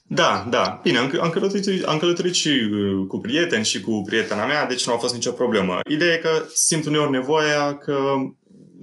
Da, 0.07 0.47
da. 0.51 0.81
Bine, 0.83 0.99
am, 0.99 1.19
am, 1.21 1.31
călătorit, 1.31 1.85
am 1.85 1.99
călătorit 1.99 2.35
și 2.35 2.49
uh, 2.49 3.07
cu 3.09 3.19
prieteni 3.19 3.65
și 3.65 3.81
cu 3.81 4.03
prietena 4.07 4.47
mea, 4.47 4.67
deci 4.67 4.87
nu 4.87 4.93
a 4.93 4.97
fost 4.97 5.15
nicio 5.15 5.31
problemă. 5.31 5.81
Ideea 5.91 6.13
e 6.13 6.17
că 6.17 6.45
simt 6.55 6.87
uneori 6.87 7.11
nevoia 7.11 7.77
că 7.77 7.97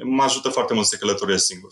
mă 0.04 0.24
ajută 0.24 0.50
foarte 0.50 0.74
mult 0.74 0.86
să 0.86 0.98
călătoresc 1.00 1.46
singur. 1.46 1.72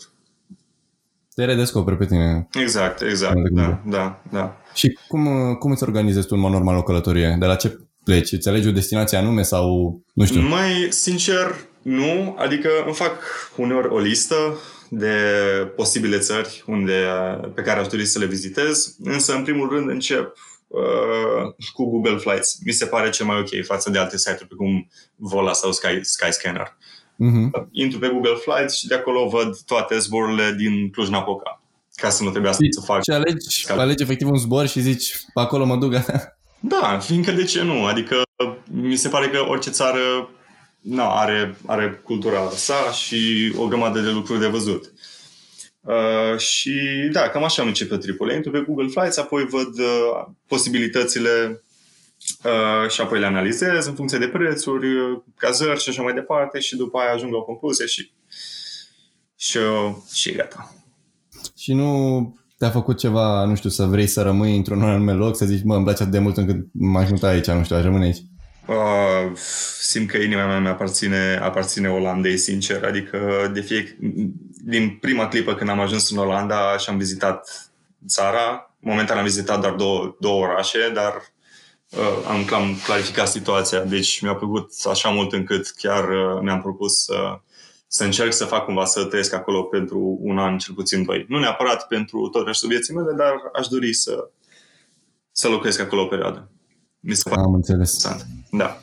te 1.36 1.46
redescoperi 1.46 1.98
pe 1.98 2.06
tine. 2.06 2.48
Exact, 2.54 3.02
exact, 3.02 3.50
da, 3.52 3.82
da, 3.86 4.22
da. 4.32 4.58
Și 4.74 4.98
cum, 5.08 5.56
cum 5.60 5.72
îți 5.72 5.84
organizezi 5.84 6.28
tu 6.28 6.36
în 6.36 6.42
mod 6.42 6.52
normal 6.52 6.78
o 6.78 6.84
călătorie? 6.84 7.36
De 7.40 7.46
la 7.46 7.56
ce 7.56 7.80
pleci? 8.04 8.32
Îți 8.32 8.48
alegi 8.48 8.68
o 8.68 8.72
destinație 8.72 9.18
anume 9.18 9.42
sau 9.42 10.00
nu 10.14 10.26
știu? 10.26 10.42
Mai 10.42 10.88
sincer, 10.90 11.56
nu. 11.82 12.36
Adică 12.38 12.70
îmi 12.86 12.96
fac 12.96 13.14
uneori 13.56 13.88
o 13.88 14.00
listă 14.00 14.36
de 14.90 15.16
posibile 15.76 16.18
țări 16.18 16.64
unde, 16.68 17.06
pe 17.56 17.62
care 17.62 17.80
aș 17.80 17.88
dori 17.88 18.06
să 18.06 18.20
le 18.20 18.26
vizitez, 18.26 18.96
însă 19.04 19.36
în 19.36 19.44
primul 19.44 19.70
rând 19.70 19.90
încep 19.90 20.34
uh, 20.68 21.54
cu 21.74 21.90
Google 21.90 22.18
Flights. 22.18 22.58
Mi 22.66 22.72
se 22.72 22.86
pare 22.86 23.10
cel 23.10 23.26
mai 23.26 23.40
ok 23.40 23.66
față 23.66 23.90
de 23.90 23.98
alte 23.98 24.18
site-uri 24.18 24.48
precum 24.48 24.90
Vola 25.16 25.54
sau 25.54 25.72
Sky, 25.72 26.00
Skyscanner. 26.02 26.68
Uh-huh. 26.68 27.68
Intru 27.72 28.00
pe 28.00 28.08
Google 28.08 28.36
Flights 28.36 28.78
și 28.78 28.88
de 28.88 28.96
acolo 28.96 29.28
văd 29.28 29.58
toate 29.66 29.98
zborurile 29.98 30.56
din 30.58 30.90
Cluj-Napoca 30.90 31.64
ca 32.00 32.10
să 32.10 32.24
nu 32.24 32.30
trebuiască 32.30 32.64
să 32.70 32.82
fac. 32.86 33.04
Și 33.04 33.12
alegi, 33.12 33.72
alegi 33.72 34.04
efectiv 34.04 34.30
un 34.30 34.38
zbor 34.38 34.68
și 34.68 34.80
zici, 34.80 35.12
pe 35.34 35.40
acolo 35.40 35.66
mă 35.66 35.76
duc. 35.76 35.94
da, 36.60 37.00
fiindcă 37.00 37.32
de 37.32 37.44
ce 37.44 37.64
nu? 37.64 37.86
Adică 37.86 38.22
mi 38.72 38.96
se 38.96 39.10
pare 39.10 39.30
că 39.30 39.46
orice 39.48 39.70
țară 39.70 40.30
na, 40.82 41.10
are, 41.10 41.58
are 41.66 42.02
cultura 42.04 42.50
sa 42.50 42.92
și 42.92 43.54
o 43.58 43.68
grămadă 43.68 44.00
de 44.00 44.10
lucruri 44.10 44.40
de 44.40 44.48
văzut. 44.48 44.94
Uh, 45.82 46.38
și 46.38 46.80
da, 47.12 47.30
cam 47.30 47.44
așa 47.44 47.62
am 47.62 47.68
început 47.68 48.02
tripul. 48.02 48.32
Intru 48.32 48.52
pe 48.52 48.64
Google 48.68 48.88
Flights, 48.88 49.18
apoi 49.18 49.46
văd 49.46 49.80
uh, 49.80 50.26
posibilitățile 50.48 51.64
uh, 52.44 52.90
și 52.90 53.02
apoi 53.02 53.20
le 53.20 53.26
analizez 53.26 53.86
în 53.86 53.94
funcție 53.94 54.18
de 54.18 54.28
prețuri, 54.28 54.88
cazări 55.38 55.82
și 55.82 55.90
așa 55.90 56.02
mai 56.02 56.14
departe 56.14 56.60
și 56.60 56.76
după 56.76 57.00
aia 57.00 57.14
ajung 57.14 57.32
la 57.32 57.38
o 57.38 57.44
concluzie 57.44 57.86
și 57.86 58.12
și, 59.40 59.58
uh, 59.58 59.96
și 60.14 60.32
gata. 60.32 60.74
Și 61.58 61.74
nu 61.74 61.90
te-a 62.58 62.70
făcut 62.70 62.98
ceva, 62.98 63.46
nu 63.46 63.56
știu, 63.56 63.70
să 63.70 63.86
vrei 63.86 64.08
să 64.08 64.22
rămâi 64.22 64.56
într-un 64.56 64.82
anume 64.82 65.14
loc, 65.14 65.36
să 65.36 65.46
zici, 65.46 65.64
mă, 65.64 65.76
îmi 65.76 65.84
place 65.84 66.02
atât 66.02 66.14
de 66.14 66.20
mult 66.20 66.38
încât 66.38 66.66
m-aș 66.72 67.10
muta 67.10 67.28
aici, 67.28 67.48
nu 67.48 67.64
știu, 67.64 67.76
aș 67.76 67.84
rămâne 67.84 68.06
aici? 68.06 68.24
Uh, 68.70 69.32
simt 69.82 70.10
că 70.10 70.18
inima 70.18 70.46
mea 70.46 70.60
mi-aparține 70.60 71.40
aparține 71.42 71.90
Olandei, 71.90 72.38
sincer. 72.38 72.84
Adică 72.84 73.50
de 73.54 73.62
fie, 73.62 73.98
din 74.64 74.98
prima 75.02 75.28
clipă 75.28 75.56
când 75.56 75.70
am 75.70 75.80
ajuns 75.80 76.12
în 76.12 76.18
Olanda 76.18 76.78
și 76.78 76.90
am 76.90 76.98
vizitat 76.98 77.72
țara, 78.08 78.76
momentan 78.80 79.18
am 79.18 79.24
vizitat 79.24 79.62
doar 79.62 79.74
două, 79.74 80.16
două 80.20 80.44
orașe, 80.44 80.92
dar 80.94 81.14
uh, 81.90 82.26
am, 82.28 82.48
am 82.54 82.76
clarificat 82.86 83.28
situația. 83.28 83.84
Deci 83.84 84.22
mi-a 84.22 84.36
plăcut 84.36 84.72
așa 84.90 85.10
mult 85.10 85.34
încât 85.34 85.70
chiar 85.70 86.10
uh, 86.10 86.42
mi-am 86.42 86.62
propus 86.62 87.04
să, 87.04 87.40
să 87.88 88.04
încerc 88.04 88.34
să 88.34 88.46
fac 88.46 88.66
cumva 88.66 88.86
să 88.86 89.06
trăiesc 89.06 89.34
acolo 89.34 89.64
pentru 89.64 90.18
un 90.22 90.38
an, 90.38 90.58
cel 90.58 90.74
puțin 90.74 91.04
doi. 91.04 91.26
Nu 91.30 91.40
neapărat 91.40 91.88
pentru 91.88 92.28
tot 92.28 92.46
restul 92.46 92.70
vieții 92.70 92.94
mele, 92.94 93.14
dar 93.18 93.34
aș 93.54 93.68
dori 93.68 93.94
să, 93.94 94.30
să 95.32 95.48
locuiesc 95.48 95.80
acolo 95.80 96.02
o 96.02 96.08
perioadă. 96.08 96.50
Mi 97.00 97.16
se 97.16 97.30
pare 97.30 97.42
Am 97.42 97.54
înțeles. 97.54 97.94
Interesant. 97.94 98.39
Da. 98.52 98.78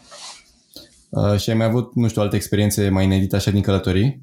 Uh, 1.09 1.39
și 1.39 1.51
ai 1.51 1.57
mai 1.57 1.67
avut, 1.67 1.95
nu 1.95 2.09
știu, 2.09 2.23
alte 2.23 2.37
experiențe 2.37 2.89
mai 2.89 3.05
inedite 3.05 3.37
așa 3.37 3.51
din 3.51 3.63
călătorii? 3.63 4.21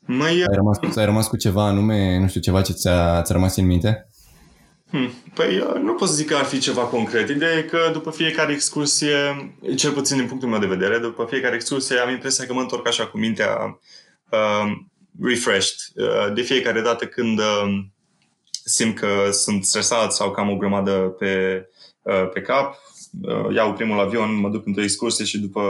Mai... 0.00 0.30
Ai 0.30 0.54
rămas, 0.54 0.78
ai 0.96 1.04
rămas 1.04 1.26
cu 1.26 1.36
ceva 1.36 1.66
anume, 1.66 2.18
nu 2.18 2.28
știu, 2.28 2.40
ceva 2.40 2.62
ce 2.62 2.72
ți-a, 2.72 3.22
ți-a 3.22 3.34
rămas 3.34 3.56
în 3.56 3.66
minte? 3.66 4.08
Hmm. 4.90 5.10
Păi 5.34 5.58
uh, 5.58 5.80
nu 5.82 5.94
pot 5.94 6.08
să 6.08 6.14
zic 6.14 6.26
că 6.26 6.36
ar 6.36 6.44
fi 6.44 6.58
ceva 6.58 6.82
concret. 6.82 7.28
Ideea 7.28 7.58
e 7.58 7.62
că 7.62 7.90
după 7.92 8.10
fiecare 8.10 8.52
excursie, 8.52 9.16
cel 9.76 9.92
puțin 9.92 10.16
din 10.16 10.26
punctul 10.26 10.48
meu 10.48 10.58
de 10.58 10.66
vedere, 10.66 10.98
după 10.98 11.26
fiecare 11.28 11.54
excursie 11.54 11.98
am 11.98 12.10
impresia 12.10 12.46
că 12.46 12.52
mă 12.52 12.60
întorc 12.60 12.88
așa 12.88 13.06
cu 13.06 13.18
mintea 13.18 13.80
uh, 14.30 14.72
refreshed. 15.22 15.76
Uh, 15.94 16.34
de 16.34 16.42
fiecare 16.42 16.80
dată 16.80 17.06
când 17.06 17.38
uh, 17.38 17.84
simt 18.64 18.98
că 18.98 19.30
sunt 19.30 19.64
stresat 19.64 20.12
sau 20.12 20.30
că 20.30 20.40
am 20.40 20.50
o 20.50 20.56
grămadă 20.56 20.92
pe, 20.92 21.64
uh, 22.02 22.28
pe 22.32 22.40
cap, 22.40 22.70
uh, 22.70 22.76
iau 23.54 23.72
primul 23.72 24.00
avion, 24.00 24.34
mă 24.34 24.48
duc 24.48 24.66
într-o 24.66 24.82
excursie 24.82 25.24
și 25.24 25.38
după, 25.38 25.62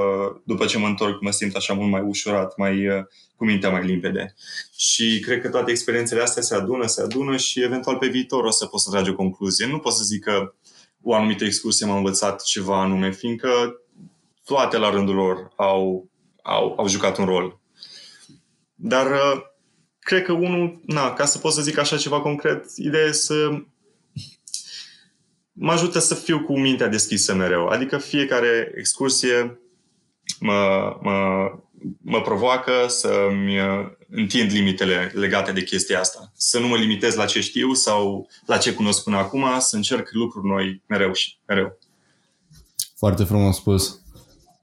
după 0.45 0.67
ce 0.67 0.79
mă 0.79 0.87
întorc 0.87 1.21
mă 1.21 1.31
simt 1.31 1.55
așa 1.55 1.75
mult 1.75 1.91
mai 1.91 2.01
ușurat, 2.01 2.57
mai, 2.57 2.89
uh, 2.89 3.05
cu 3.37 3.45
mintea 3.45 3.71
mai 3.71 3.85
limpede. 3.85 4.35
Și 4.77 5.21
cred 5.21 5.41
că 5.41 5.49
toate 5.49 5.71
experiențele 5.71 6.23
astea 6.23 6.43
se 6.43 6.55
adună, 6.55 6.87
se 6.87 7.03
adună 7.03 7.37
și 7.37 7.63
eventual 7.63 7.97
pe 7.97 8.07
viitor 8.07 8.45
o 8.45 8.51
să 8.51 8.67
pot 8.67 8.81
să 8.81 8.91
tragi 8.91 9.11
o 9.11 9.15
concluzie. 9.15 9.67
Nu 9.67 9.79
pot 9.79 9.93
să 9.93 10.05
zic 10.05 10.25
că 10.25 10.55
o 11.03 11.15
anumită 11.15 11.45
excursie 11.45 11.87
m-a 11.87 11.97
învățat 11.97 12.43
ceva 12.43 12.81
anume, 12.81 13.13
fiindcă 13.13 13.81
toate 14.45 14.77
la 14.79 14.91
rândul 14.91 15.15
lor 15.15 15.53
au, 15.57 16.09
au, 16.43 16.75
au 16.79 16.89
jucat 16.89 17.19
un 17.19 17.25
rol. 17.25 17.61
Dar 18.75 19.07
uh, 19.07 19.43
cred 19.99 20.23
că 20.23 20.33
unul, 20.33 20.81
na, 20.87 21.13
ca 21.13 21.25
să 21.25 21.39
pot 21.39 21.53
să 21.53 21.63
zic 21.63 21.79
așa 21.79 21.97
ceva 21.97 22.21
concret, 22.21 22.65
ideea 22.77 23.05
e 23.05 23.13
să 23.13 23.49
mă 25.59 25.73
ajută 25.73 25.99
să 25.99 26.15
fiu 26.15 26.41
cu 26.41 26.59
mintea 26.59 26.89
deschisă 26.89 27.35
mereu. 27.35 27.67
Adică 27.67 27.99
fiecare 27.99 28.73
excursie 28.77 29.61
mă, 30.41 30.93
mă, 31.03 31.49
mă 32.03 32.21
provoacă 32.21 32.73
să-mi 32.89 33.57
întind 34.11 34.51
limitele 34.51 35.13
legate 35.15 35.53
de 35.53 35.63
chestia 35.63 36.01
asta. 36.01 36.33
Să 36.35 36.59
nu 36.59 36.67
mă 36.67 36.77
limitez 36.77 37.15
la 37.15 37.25
ce 37.25 37.41
știu 37.41 37.73
sau 37.73 38.29
la 38.47 38.57
ce 38.57 38.73
cunosc 38.73 39.05
până 39.05 39.17
acum, 39.17 39.45
să 39.59 39.77
încerc 39.77 40.09
lucruri 40.13 40.47
noi 40.47 40.83
mereu 40.87 41.13
și 41.13 41.39
mereu. 41.47 41.79
Foarte 42.97 43.25
frumos 43.25 43.57
spus. 43.57 44.01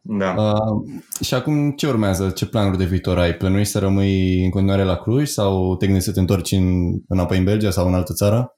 Da. 0.02 0.36
Uh, 0.38 1.02
și 1.22 1.34
acum 1.34 1.72
ce 1.72 1.88
urmează? 1.88 2.30
Ce 2.30 2.46
planuri 2.46 2.78
de 2.78 2.86
viitor 2.86 3.18
ai? 3.18 3.34
Plănuiești 3.34 3.72
să 3.72 3.80
rămâi 3.80 4.44
în 4.44 4.50
continuare 4.50 4.84
la 4.84 4.96
Cluj 4.96 5.28
sau 5.28 5.76
te 5.76 5.86
gândești 5.86 6.10
să 6.10 6.14
te 6.14 6.20
întorci 6.20 6.52
în, 6.52 7.00
înapoi 7.08 7.38
în 7.38 7.44
Belgia 7.44 7.72
sau 7.72 7.88
în 7.88 7.94
altă 7.94 8.14
țară? 8.14 8.58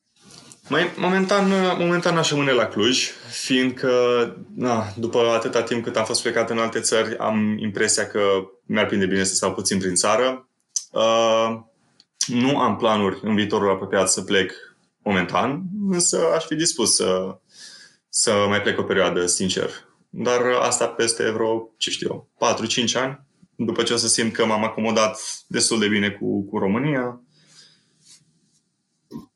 Mai, 0.70 0.94
momentan, 0.98 1.52
momentan 1.78 2.18
aș 2.18 2.30
rămâne 2.30 2.52
la 2.52 2.66
Cluj, 2.66 3.10
fiindcă 3.30 3.92
na, 4.56 4.94
după 4.98 5.20
atâta 5.20 5.64
timp 5.64 5.84
cât 5.84 5.96
am 5.96 6.06
fost 6.06 6.22
plecat 6.22 6.50
în 6.50 6.58
alte 6.58 6.80
țări, 6.80 7.18
am 7.18 7.58
impresia 7.58 8.08
că 8.08 8.22
mi-ar 8.66 8.86
prinde 8.86 9.06
bine 9.06 9.24
să 9.24 9.36
stau 9.36 9.54
puțin 9.54 9.80
prin 9.80 9.96
țară. 9.96 10.50
Uh, 10.92 11.60
nu 12.28 12.60
am 12.60 12.78
planuri 12.78 13.20
în 13.24 13.36
viitorul 13.36 13.70
apropiat 13.70 14.10
să 14.10 14.22
plec 14.22 14.52
momentan, 15.04 15.62
însă 15.90 16.20
aș 16.36 16.46
fi 16.46 16.56
dispus 16.56 16.96
să, 16.96 17.38
să 18.10 18.46
mai 18.48 18.62
plec 18.62 18.80
o 18.80 18.84
perioadă, 18.84 19.26
sincer. 19.26 19.70
Dar 20.10 20.42
asta 20.62 20.88
peste 20.88 21.30
vreo, 21.30 21.70
ce 21.78 21.90
știu 21.90 22.08
eu, 22.12 22.30
4-5 22.90 23.02
ani, 23.02 23.26
după 23.56 23.84
ce 23.84 23.94
o 23.94 23.98
să 23.98 24.08
simt 24.08 24.34
că 24.34 24.46
m-am 24.46 24.64
acomodat 24.64 25.20
destul 25.48 25.80
de 25.80 25.88
bine 25.88 26.10
cu, 26.10 26.46
cu 26.50 26.58
România, 26.58 27.22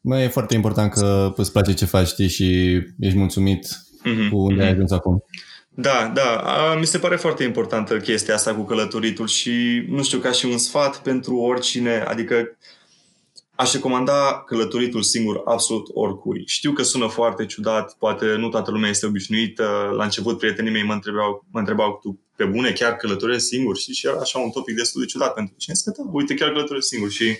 Mai 0.02 0.24
e 0.24 0.28
foarte 0.28 0.56
important 0.56 0.92
că 0.92 1.34
îți 1.36 1.52
place 1.52 1.74
ce 1.74 1.86
faci, 1.86 2.08
știi, 2.08 2.30
și 2.30 2.74
ești 3.00 3.18
mulțumit 3.18 3.68
mm-hmm. 3.68 4.30
cu 4.32 4.38
unde 4.38 4.62
mm-hmm. 4.62 4.66
ai 4.66 4.72
ajuns 4.72 4.92
acum. 4.92 5.24
Da, 5.70 6.12
da. 6.14 6.36
A, 6.36 6.76
mi 6.76 6.86
se 6.86 6.98
pare 6.98 7.16
foarte 7.16 7.44
importantă 7.44 7.98
chestia 7.98 8.34
asta 8.34 8.56
cu 8.56 8.64
călătoritul 8.64 9.28
și, 9.28 9.86
nu 9.88 10.04
știu, 10.04 10.20
ca 10.20 10.32
și 10.32 10.46
un 10.46 10.58
sfat 10.58 11.02
pentru 11.02 11.36
oricine, 11.36 12.04
adică 12.08 12.58
aș 13.56 13.74
recomanda 13.74 14.44
călătoritul 14.46 15.02
singur 15.02 15.42
absolut 15.46 15.88
oricui. 15.94 16.44
Știu 16.46 16.72
că 16.72 16.84
sună 16.84 17.08
foarte 17.08 17.46
ciudat, 17.46 17.96
poate 17.98 18.26
nu 18.26 18.50
toată 18.50 18.72
lumea 18.72 18.90
este 18.90 19.06
obișnuită. 19.06 19.94
La 19.98 20.04
început 20.04 20.38
prietenii 20.38 20.72
mei 20.72 20.84
mă 20.84 20.94
întrebau, 20.94 21.46
mă 21.52 21.60
întrebau 21.60 22.00
tu 22.02 22.20
pe 22.36 22.46
bune 22.46 22.72
chiar 22.72 22.96
călătoresc 22.96 23.48
singur 23.48 23.78
și, 23.78 23.94
și 23.94 24.08
era 24.08 24.20
așa 24.20 24.40
un 24.40 24.50
topic 24.50 24.76
destul 24.76 25.02
de 25.02 25.08
ciudat 25.08 25.34
pentru 25.34 25.56
cine 25.58 25.76
că 25.84 25.92
da, 25.98 26.10
uite 26.12 26.34
chiar 26.34 26.52
călătoresc 26.52 26.88
singur 26.88 27.10
și 27.10 27.38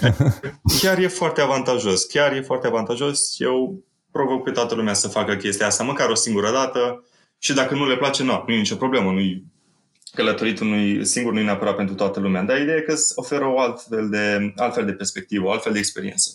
chiar 0.80 0.98
e 0.98 1.06
foarte 1.06 1.40
avantajos. 1.40 2.04
Chiar 2.04 2.32
e 2.32 2.40
foarte 2.40 2.66
avantajos. 2.66 3.40
Eu 3.40 3.84
provoc 4.10 4.42
pe 4.42 4.50
toată 4.50 4.74
lumea 4.74 4.94
să 4.94 5.08
facă 5.08 5.34
chestia 5.34 5.66
asta 5.66 5.84
măcar 5.84 6.08
o 6.08 6.14
singură 6.14 6.50
dată 6.52 7.04
și 7.38 7.54
dacă 7.54 7.74
nu 7.74 7.88
le 7.88 7.96
place, 7.96 8.22
nu, 8.22 8.44
nu 8.46 8.54
e 8.54 8.56
nicio 8.56 8.76
problemă. 8.76 9.10
Nu 9.10 9.20
călătoritul 10.14 10.66
nu 10.66 11.02
singur 11.02 11.32
nu 11.32 11.38
e 11.38 11.42
neapărat 11.44 11.76
pentru 11.76 11.94
toată 11.94 12.20
lumea, 12.20 12.42
dar 12.42 12.60
ideea 12.60 12.76
e 12.76 12.80
că 12.80 12.92
îți 12.92 13.12
oferă 13.14 13.44
o 13.44 13.60
altfel 13.60 14.08
de, 14.10 14.52
altfel 14.56 14.84
de 14.84 14.92
perspectivă, 14.92 15.46
o 15.46 15.50
altfel 15.50 15.72
de 15.72 15.78
experiență. 15.78 16.30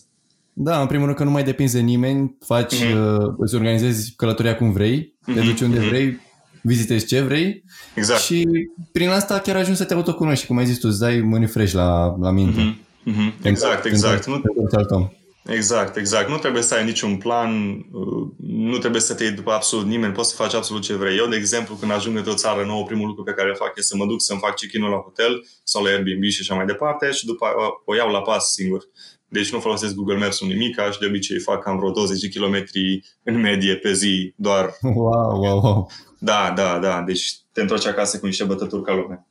Da, 0.54 0.82
în 0.82 0.88
primul 0.88 1.06
rând 1.06 1.17
că 1.17 1.24
nu 1.24 1.32
mai 1.32 1.43
depinzi 1.43 1.74
de 1.74 1.80
nimeni, 1.80 2.38
faci, 2.46 2.76
mm-hmm. 2.76 3.20
uh, 3.20 3.34
îți 3.38 3.56
organizezi 3.56 4.13
călătoria 4.15 4.56
cum 4.56 4.72
vrei, 4.72 5.13
mm-hmm. 5.13 5.34
te 5.34 5.41
duci 5.41 5.62
unde 5.62 5.80
mm-hmm. 5.80 5.88
vrei, 5.88 6.20
vizitezi 6.62 7.06
ce 7.06 7.22
vrei 7.22 7.63
exact. 7.96 8.22
și 8.22 8.48
prin 8.91 9.10
asta 9.10 9.39
chiar 9.39 9.56
ajungi 9.56 9.80
să 9.80 9.86
te 9.86 9.93
autocunoști 9.93 10.41
și 10.41 10.48
cum 10.48 10.58
ai 10.58 10.65
zis 10.65 10.78
tu, 10.78 10.88
îți 10.88 11.00
dai 11.00 11.20
mâini 11.20 11.48
fresh 11.48 11.74
la, 11.74 12.15
la 12.20 12.32
minte. 12.32 12.62
Mm-hmm. 12.62 12.87
Mm-hmm. 13.08 13.41
Exact, 13.41 13.86
exact. 13.86 14.26
Nu, 14.26 14.41
nu, 14.89 15.13
exact, 15.46 15.96
exact. 15.96 16.30
Nu 16.30 16.38
trebuie 16.38 16.62
să 16.62 16.74
ai 16.76 16.86
niciun 16.86 17.17
plan, 17.17 17.72
uh, 17.91 18.28
nu 18.48 18.78
trebuie 18.78 19.02
să 19.02 19.13
te 19.13 19.24
iei 19.24 19.32
după 19.32 19.52
absolut 19.52 19.86
nimeni, 19.86 20.13
poți 20.13 20.30
să 20.30 20.36
faci 20.36 20.54
absolut 20.54 20.82
ce 20.82 20.93
vrei. 20.93 21.17
Eu, 21.17 21.28
de 21.28 21.36
exemplu, 21.36 21.76
când 21.76 21.91
ajung 21.91 22.17
într-o 22.17 22.34
țară 22.34 22.65
nouă, 22.65 22.86
primul 22.86 23.08
lucru 23.08 23.24
pe 23.24 23.32
care 23.32 23.50
îl 23.50 23.56
fac 23.56 23.72
este 23.76 23.82
să 23.82 23.96
mă 23.96 24.06
duc 24.06 24.22
să-mi 24.22 24.39
fac 24.39 24.56
check-in-ul 24.56 24.89
la 24.89 24.98
hotel 24.98 25.46
sau 25.63 25.84
la 25.84 25.89
Airbnb 25.89 26.24
și 26.24 26.41
așa 26.41 26.56
mai 26.56 26.65
departe 26.65 27.12
și 27.12 27.26
după 27.26 27.46
o 27.86 27.96
iau 27.96 28.10
la 28.12 28.22
pas 28.22 28.52
singur. 28.52 28.84
Deci 29.30 29.52
nu 29.52 29.60
folosesc 29.60 29.93
Google 29.93 30.17
Maps 30.17 30.39
un 30.39 30.48
nimic, 30.48 30.80
și 30.91 31.00
de 31.00 31.06
obicei 31.06 31.39
fac 31.39 31.63
cam 31.63 31.78
vreo 31.78 31.91
20 31.91 32.20
de 32.20 32.28
kilometri 32.28 33.04
în 33.24 33.39
medie 33.39 33.76
pe 33.76 33.93
zi 33.93 34.34
doar. 34.36 34.78
Wow, 34.82 35.41
wow, 35.41 35.60
wow. 35.62 35.91
Da, 36.20 36.54
da, 36.56 36.80
da. 36.80 37.02
Deci 37.02 37.38
te 37.52 37.62
întorci 37.62 37.86
acasă 37.86 38.20
cu 38.20 38.26
niște 38.26 38.43
bătături 38.43 38.84
ca 38.84 38.93
lume. 38.93 39.28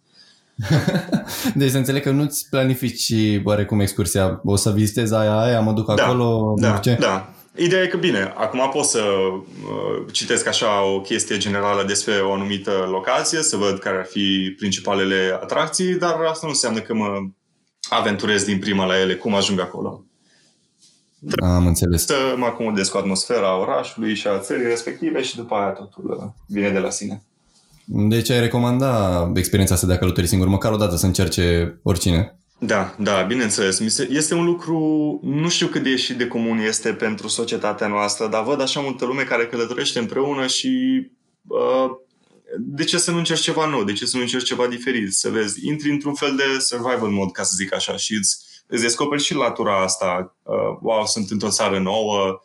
Deci 1.54 1.70
să 1.70 1.76
înțeleg 1.76 2.02
că 2.02 2.10
nu-ți 2.10 2.46
planifici 2.50 3.12
oarecum 3.44 3.80
excursia. 3.80 4.40
O 4.44 4.56
să 4.56 4.70
vizitezi 4.70 5.14
aia, 5.14 5.38
aia, 5.38 5.60
mă 5.60 5.72
duc 5.72 5.94
Da, 5.94 6.04
acolo, 6.04 6.54
da, 6.56 6.76
ce? 6.76 6.96
da. 7.00 7.30
Ideea 7.58 7.82
e 7.82 7.86
că, 7.86 7.96
bine, 7.96 8.32
acum 8.36 8.68
pot 8.72 8.84
să 8.84 9.00
uh, 9.00 10.12
citesc 10.12 10.46
așa 10.46 10.84
o 10.84 11.00
chestie 11.00 11.36
generală 11.36 11.84
despre 11.84 12.14
o 12.14 12.32
anumită 12.32 12.70
locație, 12.90 13.42
să 13.42 13.56
văd 13.56 13.78
care 13.78 13.96
ar 13.96 14.04
fi 14.04 14.54
principalele 14.58 15.38
atracții, 15.42 15.94
dar 15.94 16.14
asta 16.14 16.46
nu 16.46 16.48
înseamnă 16.48 16.80
că 16.80 16.94
mă 16.94 17.06
aventurez 17.88 18.44
din 18.44 18.58
prima 18.58 18.86
la 18.86 19.00
ele, 19.00 19.14
cum 19.14 19.34
ajung 19.34 19.60
acolo. 19.60 20.04
Am 21.42 21.66
înțeles. 21.66 22.04
Să 22.04 22.34
mă 22.36 22.44
acomodez 22.44 22.88
cu 22.88 22.96
atmosfera 22.96 23.58
orașului 23.58 24.14
și 24.14 24.26
a 24.26 24.38
țării 24.38 24.66
respective 24.66 25.22
și 25.22 25.36
după 25.36 25.54
aia 25.54 25.70
totul 25.70 26.16
uh, 26.20 26.30
vine 26.46 26.70
de 26.70 26.78
la 26.78 26.90
sine. 26.90 27.22
Deci 27.88 28.30
ai 28.30 28.40
recomanda 28.40 29.32
experiența 29.34 29.74
asta 29.74 29.86
de 29.86 29.92
a 29.92 29.98
călători 29.98 30.26
singur, 30.26 30.48
măcar 30.48 30.72
o 30.72 30.76
dată 30.76 30.96
să 30.96 31.06
încerce 31.06 31.78
oricine. 31.82 32.38
Da, 32.58 32.94
da, 32.98 33.22
bineînțeles. 33.22 33.78
Mi 33.78 33.90
se, 33.90 34.08
este 34.10 34.34
un 34.34 34.44
lucru, 34.44 34.78
nu 35.22 35.48
știu 35.48 35.66
cât 35.66 35.82
de 35.82 35.88
ieșit 35.88 36.16
de 36.16 36.26
comun 36.26 36.58
este 36.58 36.92
pentru 36.92 37.28
societatea 37.28 37.86
noastră, 37.86 38.26
dar 38.26 38.44
văd 38.44 38.60
așa 38.60 38.80
multă 38.80 39.04
lume 39.04 39.22
care 39.22 39.46
călătorește 39.46 39.98
împreună 39.98 40.46
și 40.46 41.02
uh, 41.46 41.90
de 42.58 42.84
ce 42.84 42.98
să 42.98 43.10
nu 43.10 43.18
încerci 43.18 43.40
ceva 43.40 43.66
nou? 43.66 43.84
De 43.84 43.92
ce 43.92 44.06
să 44.06 44.16
nu 44.16 44.22
încerci 44.22 44.46
ceva 44.46 44.66
diferit? 44.66 45.12
Să 45.12 45.28
vezi, 45.28 45.66
intri 45.66 45.90
într-un 45.90 46.14
fel 46.14 46.36
de 46.36 46.58
survival 46.58 47.08
mode, 47.08 47.30
ca 47.32 47.42
să 47.42 47.52
zic 47.56 47.74
așa, 47.74 47.96
și 47.96 48.14
îți, 48.14 48.36
îți 48.66 48.82
descoperi 48.82 49.22
și 49.22 49.34
latura 49.34 49.82
asta. 49.82 50.36
Uh, 50.42 50.78
wow, 50.80 51.06
sunt 51.06 51.30
într-o 51.30 51.50
țară 51.50 51.78
nouă, 51.78 52.16
uh, 52.16 52.38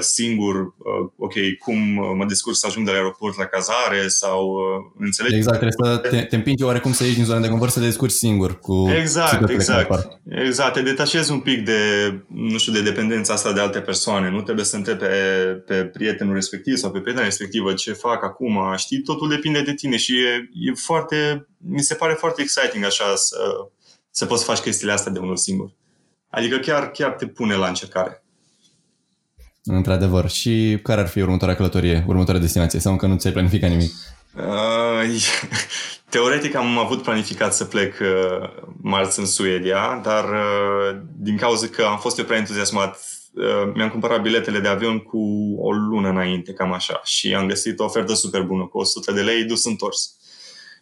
singur, 0.00 0.56
uh, 0.56 1.10
ok, 1.16 1.34
cum 1.58 1.96
uh, 1.96 2.12
mă 2.16 2.24
descurc 2.24 2.56
să 2.56 2.66
ajung 2.66 2.84
de 2.84 2.90
la 2.90 2.96
aeroport 2.96 3.36
la 3.36 3.44
cazare 3.44 4.08
sau 4.08 4.48
uh, 4.48 5.02
înțelegi? 5.04 5.34
Exact, 5.34 5.58
trebuie 5.58 5.92
să 5.92 6.08
te, 6.08 6.22
te 6.22 6.36
împingi 6.36 6.62
oarecum 6.62 6.92
să 6.92 7.04
ieși 7.04 7.14
din 7.14 7.24
zona 7.24 7.40
de 7.40 7.48
confort, 7.48 7.72
să 7.72 7.78
te 7.78 7.84
descurci 7.84 8.12
singur 8.12 8.58
cu 8.58 8.90
Exact, 8.90 9.30
situațiile 9.30 9.64
care 9.64 9.80
exact. 9.80 9.90
apar. 9.90 10.20
Exact, 10.46 10.72
te 10.72 10.82
detașezi 10.82 11.30
un 11.30 11.40
pic 11.40 11.64
de, 11.64 11.80
nu 12.26 12.58
știu, 12.58 12.72
de 12.72 12.82
dependența 12.82 13.32
asta 13.32 13.52
de 13.52 13.60
alte 13.60 13.80
persoane. 13.80 14.30
Nu 14.30 14.42
trebuie 14.42 14.64
să 14.64 14.76
întrebi 14.76 14.98
pe, 14.98 15.06
pe 15.66 15.84
prietenul 15.84 16.34
respectiv 16.34 16.76
sau 16.76 16.90
pe 16.90 16.98
prietena 16.98 17.24
respectivă 17.24 17.72
ce 17.72 17.92
fac 17.92 18.24
acum, 18.24 18.58
știi? 18.76 19.02
Totul 19.02 19.28
depinde 19.28 19.62
de 19.62 19.74
tine 19.74 19.96
și 19.96 20.12
e, 20.12 20.50
e 20.52 20.72
foarte, 20.74 21.46
mi 21.58 21.80
se 21.80 21.94
pare 21.94 22.12
foarte 22.12 22.42
exciting 22.42 22.84
așa 22.84 23.14
să, 23.14 23.36
să 24.10 24.26
poți 24.26 24.40
să 24.40 24.50
faci 24.50 24.58
chestiile 24.58 24.92
astea 24.92 25.12
de 25.12 25.18
unul 25.18 25.36
singur. 25.36 25.70
Adică 26.30 26.56
chiar, 26.56 26.90
chiar 26.90 27.10
te 27.10 27.26
pune 27.26 27.54
la 27.54 27.68
încercare. 27.68 28.20
Într-adevăr. 29.66 30.30
Și 30.30 30.78
care 30.82 31.00
ar 31.00 31.08
fi 31.08 31.20
următoarea 31.20 31.56
călătorie, 31.56 32.04
următoarea 32.06 32.42
destinație? 32.42 32.80
Sau 32.80 32.92
încă 32.92 33.06
nu 33.06 33.16
ți-ai 33.16 33.32
planificat 33.32 33.70
nimic? 33.70 33.92
Uh, 34.36 35.22
teoretic 36.10 36.54
am 36.54 36.78
avut 36.78 37.02
planificat 37.02 37.54
să 37.54 37.64
plec 37.64 37.94
uh, 38.00 38.48
marți 38.82 39.18
în 39.18 39.26
Suedia, 39.26 40.00
dar 40.02 40.24
uh, 40.24 40.98
din 41.16 41.36
cauza 41.36 41.66
că 41.66 41.82
am 41.82 41.98
fost 41.98 42.18
eu 42.18 42.24
prea 42.24 42.38
entuziasmat, 42.38 43.00
uh, 43.34 43.72
mi-am 43.74 43.88
cumpărat 43.88 44.22
biletele 44.22 44.58
de 44.58 44.68
avion 44.68 44.98
cu 44.98 45.18
o 45.58 45.72
lună 45.72 46.08
înainte, 46.08 46.52
cam 46.52 46.72
așa, 46.72 47.00
și 47.04 47.34
am 47.34 47.46
găsit 47.46 47.78
o 47.78 47.84
ofertă 47.84 48.14
super 48.14 48.42
bună, 48.42 48.66
cu 48.66 48.78
100 48.78 49.12
de 49.12 49.20
lei 49.20 49.44
dus 49.44 49.64
întors. 49.64 50.14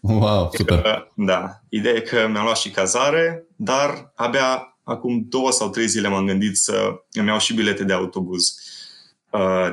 Wow, 0.01 0.51
super. 0.57 0.81
Că, 0.81 1.07
da, 1.17 1.61
ideea 1.69 1.95
e 1.95 2.01
că 2.01 2.29
mi-am 2.31 2.45
luat 2.45 2.57
și 2.57 2.71
cazare, 2.71 3.47
dar 3.57 4.13
abia 4.15 4.79
acum 4.83 5.27
două 5.29 5.51
sau 5.51 5.71
trei 5.71 5.87
zile 5.87 6.09
m-am 6.09 6.27
gândit 6.27 6.57
să 6.57 6.91
îmi 7.13 7.29
iau 7.29 7.39
și 7.39 7.55
bilete 7.55 7.85
de 7.85 7.93
autobuz 7.93 8.49
uh, 8.49 8.74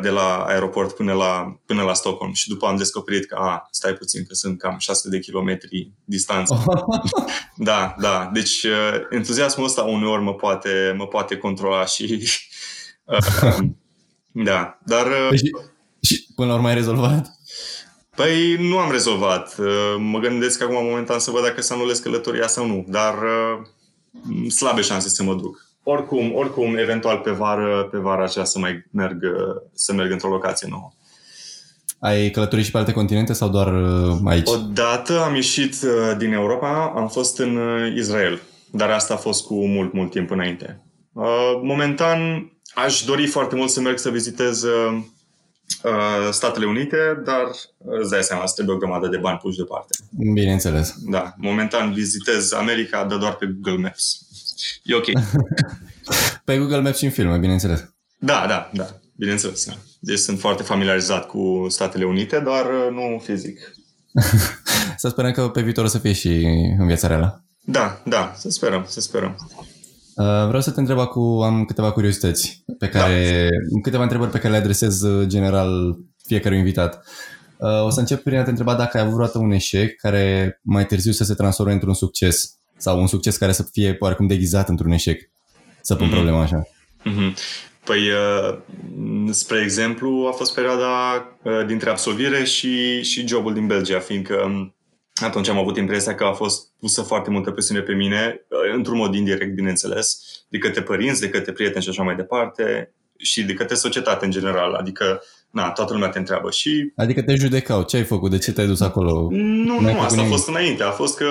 de 0.02 0.10
la 0.10 0.44
aeroport 0.48 0.96
până 0.96 1.14
la, 1.14 1.60
până 1.66 1.84
la 1.84 1.94
Stockholm 1.94 2.34
și 2.34 2.48
după 2.48 2.68
am 2.68 2.78
descoperit 2.78 3.26
că, 3.26 3.36
a, 3.36 3.68
stai 3.72 3.94
puțin, 3.94 4.26
că 4.26 4.34
sunt 4.34 4.60
cam 4.60 4.78
600 4.78 5.16
de 5.16 5.22
kilometri 5.22 5.92
distanță. 6.04 6.64
Da, 7.56 7.96
da. 8.00 8.30
Deci 8.34 8.64
uh, 8.64 9.02
entuziasmul 9.10 9.66
ăsta 9.66 9.82
uneori 9.82 10.22
mă 10.22 10.34
poate, 10.34 10.94
mă 10.98 11.08
poate 11.08 11.38
controla 11.38 11.86
și... 11.86 12.06
Uh, 13.06 13.58
da, 14.32 14.80
dar... 14.86 15.06
Uh, 15.06 15.30
Deci, 15.30 15.50
și 16.02 16.26
până 16.36 16.48
la 16.48 16.54
urmă 16.54 16.68
ai 16.68 16.74
rezolvat? 16.74 17.28
Păi 18.16 18.56
nu 18.60 18.78
am 18.78 18.92
rezolvat. 18.92 19.56
Uh, 19.58 19.96
Mă 19.98 20.20
gândesc 20.20 20.62
acum 20.62 20.84
momentan 20.84 21.20
să 21.20 21.32
văd 21.32 21.44
dacă 21.44 21.62
să 21.62 21.74
anulez 21.74 22.00
călătoria 22.00 22.48
sau 22.48 22.68
nu, 22.68 22.86
dar 22.88 23.14
uh, 23.14 24.52
slabe 24.52 24.82
șanse 24.82 25.10
să 25.10 25.24
mă 25.24 25.34
duc. 25.34 25.71
Oricum, 25.84 26.36
oricum, 26.36 26.78
eventual 26.78 27.18
pe 27.18 27.32
vară, 27.32 27.88
pe 27.92 27.98
vara 27.98 28.24
aceea 28.24 28.46
să 28.46 28.60
mai 28.60 28.86
merg, 28.92 29.24
uh, 29.24 29.62
să 29.74 29.94
merg 29.94 30.12
într-o 30.12 30.30
locație 30.30 30.68
nouă. 30.70 30.92
Ai 32.00 32.30
călătorit 32.30 32.66
și 32.66 32.72
pe 32.72 32.78
alte 32.78 32.92
continente 32.92 33.34
sau 33.34 33.50
doar 33.50 33.74
uh, 33.74 34.18
aici? 34.26 34.50
Odată 34.50 35.22
am 35.22 35.36
ieșit 35.36 35.76
uh, 35.84 36.18
din 36.18 36.34
Europa, 36.34 36.94
am 36.96 37.08
fost 37.08 37.40
în 37.40 37.56
uh, 37.56 37.94
Israel, 37.96 38.42
dar 38.72 38.90
asta 38.90 39.14
a 39.14 39.18
fost 39.18 39.46
cu 39.46 39.66
mult, 39.68 39.94
mult 39.94 40.12
timp 40.12 40.32
înainte. 40.32 40.82
Uh, 41.14 41.60
Momentan 41.62 42.52
aș 42.74 43.04
dori 43.04 43.26
foarte 43.26 43.56
mult 43.56 43.70
să 43.70 43.82
merg 43.82 43.98
să 43.98 44.10
vizitez 44.10 44.64
uh, 44.64 45.02
uh, 45.84 46.32
Statele 46.32 46.66
Unite, 46.66 47.22
dar 47.26 47.42
uh, 47.78 48.00
îți 48.02 48.10
dai 48.10 48.24
seama, 48.24 48.44
îți 48.44 48.54
trebuie 48.54 48.76
o 48.76 48.80
grămadă 48.80 49.08
de 49.08 49.18
bani 49.18 49.38
puși 49.38 49.56
deoparte. 49.56 49.96
Bineînțeles. 50.34 50.96
Da, 51.10 51.34
momentan 51.38 51.94
vizitez 51.94 52.52
America, 52.52 53.04
dar 53.04 53.18
doar 53.18 53.36
pe 53.36 53.46
Google 53.46 53.82
Maps. 53.82 54.28
E 54.84 54.96
ok. 54.96 55.06
Pe 56.46 56.58
Google 56.58 56.80
Maps 56.80 56.98
și 56.98 57.06
în 57.06 57.12
filme, 57.12 57.38
bineînțeles. 57.38 57.94
Da, 58.18 58.46
da, 58.48 58.70
da, 58.74 58.88
bineînțeles. 59.16 59.66
da. 59.66 59.74
Deci 60.00 60.18
sunt 60.20 60.40
foarte 60.40 60.64
familiarizat 60.64 61.26
cu 61.28 61.66
Statele 61.70 62.06
Unite, 62.06 62.40
dar 62.40 62.66
uh, 62.66 62.92
nu 62.92 63.20
fizic. 63.24 63.60
Să 64.98 65.08
sperăm 65.10 65.32
că 65.32 65.48
pe 65.48 65.62
viitor 65.62 65.84
o 65.84 65.88
să 65.88 65.98
fie 65.98 66.14
și 66.14 66.28
în 66.80 66.86
viața 66.86 67.08
reală. 67.08 67.46
Da, 67.64 68.02
da, 68.06 68.34
să 68.38 68.50
sperăm, 68.50 68.86
să 68.88 69.02
sperăm. 69.02 69.36
Uh, 70.16 70.46
Vreau 70.48 70.62
să 70.62 70.72
te 70.72 70.80
întreb 70.80 71.00
acum, 71.00 71.42
am 71.42 71.66
câteva 71.66 71.92
curiozități 71.92 72.64
pe 72.78 72.88
care, 72.90 73.48
câteva 73.82 74.04
întrebări 74.04 74.32
pe 74.32 74.38
care 74.38 74.52
le 74.54 74.60
adresez 74.60 75.02
uh, 75.02 75.28
general 75.28 75.98
fiecare 76.26 76.58
invitat. 76.58 77.06
Uh, 77.58 77.84
O 77.84 77.90
să 77.90 78.00
încep 78.00 78.24
prin 78.24 78.38
a 78.38 78.44
te 78.44 78.50
întreba 78.50 78.76
dacă 78.76 78.98
ai 78.98 79.04
avut 79.04 79.14
vreodată 79.16 79.38
un 79.38 79.52
eșec 79.52 79.96
care 79.96 80.60
mai 80.64 80.86
târziu 80.86 81.12
să 81.12 81.24
se 81.24 81.34
transforme 81.34 81.74
într-un 81.74 81.94
succes 81.94 82.60
sau 82.82 83.00
un 83.00 83.08
succes 83.08 83.38
care 83.38 83.52
să 83.52 83.64
fie 83.72 83.96
oarecum 84.00 84.28
deghizat 84.28 84.70
într-un 84.70 84.92
eșec. 84.92 85.30
Să 85.82 85.96
pun 85.96 86.06
Mhm. 86.06 86.14
problema 86.16 86.42
așa. 86.42 86.68
Mhm. 87.04 87.36
Păi, 87.84 88.00
uh, 88.10 88.58
spre 89.32 89.62
exemplu, 89.62 90.28
a 90.30 90.32
fost 90.32 90.54
perioada 90.54 90.90
uh, 91.44 91.66
dintre 91.66 91.90
absolvire 91.90 92.44
și, 92.44 93.02
și 93.04 93.28
jobul 93.28 93.54
din 93.54 93.68
Belgia, 93.68 94.00
fiindcă 94.00 94.36
um, 94.46 94.76
atunci 95.14 95.48
am 95.50 95.58
avut 95.58 95.78
impresia 95.78 96.16
că 96.16 96.24
a 96.24 96.32
fost 96.34 96.68
pusă 96.80 97.02
foarte 97.02 97.30
multă 97.30 97.52
presiune 97.52 97.82
pe 97.82 97.94
mine, 97.94 98.46
uh, 98.48 98.74
într-un 98.76 98.98
mod 98.98 99.14
indirect, 99.16 99.54
bineînțeles, 99.56 100.18
de 100.50 100.58
către 100.58 100.82
părinți, 100.82 101.22
de 101.22 101.30
către 101.30 101.52
prieteni 101.52 101.84
și 101.84 101.90
așa 101.90 102.04
mai 102.04 102.16
departe, 102.16 102.94
și 103.18 103.44
de 103.44 103.54
către 103.54 103.76
societate 103.76 104.26
în 104.26 104.32
general. 104.32 104.74
Adică, 104.74 105.24
na, 105.52 105.72
toată 105.72 105.94
lumea 105.94 106.10
te 106.10 106.20
întreabă. 106.20 106.52
Și 106.52 106.92
Adică 106.96 107.22
te 107.22 107.36
judecau, 107.36 107.84
ce 107.84 107.98
ai 107.98 108.04
făcut, 108.04 108.32
de 108.32 108.38
ce 108.38 108.52
te-ai 108.52 108.68
dus 108.68 108.82
acolo? 108.82 109.28
nu, 109.32 109.80
N-ai 109.80 109.80
nu, 109.80 109.88
făcut 109.88 110.00
asta 110.04 110.14
a 110.20 110.24
nimic. 110.24 110.32
fost 110.32 110.48
înainte. 110.48 110.84
A 110.84 110.92
fost 110.92 111.18
că 111.18 111.28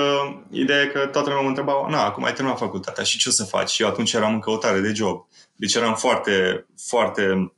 ideea 0.50 0.82
e 0.82 0.86
că 0.86 0.98
toată 0.98 1.28
lumea 1.28 1.42
mă 1.42 1.48
întreba, 1.48 1.72
na, 1.90 2.04
acum 2.04 2.24
ai 2.24 2.32
terminat 2.32 2.58
facultatea 2.58 3.04
și 3.04 3.18
ce 3.18 3.28
o 3.28 3.32
să 3.32 3.44
faci? 3.44 3.70
Și 3.70 3.82
eu 3.82 3.88
atunci 3.88 4.12
eram 4.12 4.32
în 4.32 4.40
căutare 4.40 4.80
de 4.80 4.92
job. 4.94 5.26
Deci 5.56 5.74
eram 5.74 5.94
foarte, 5.94 6.66
foarte, 6.86 7.52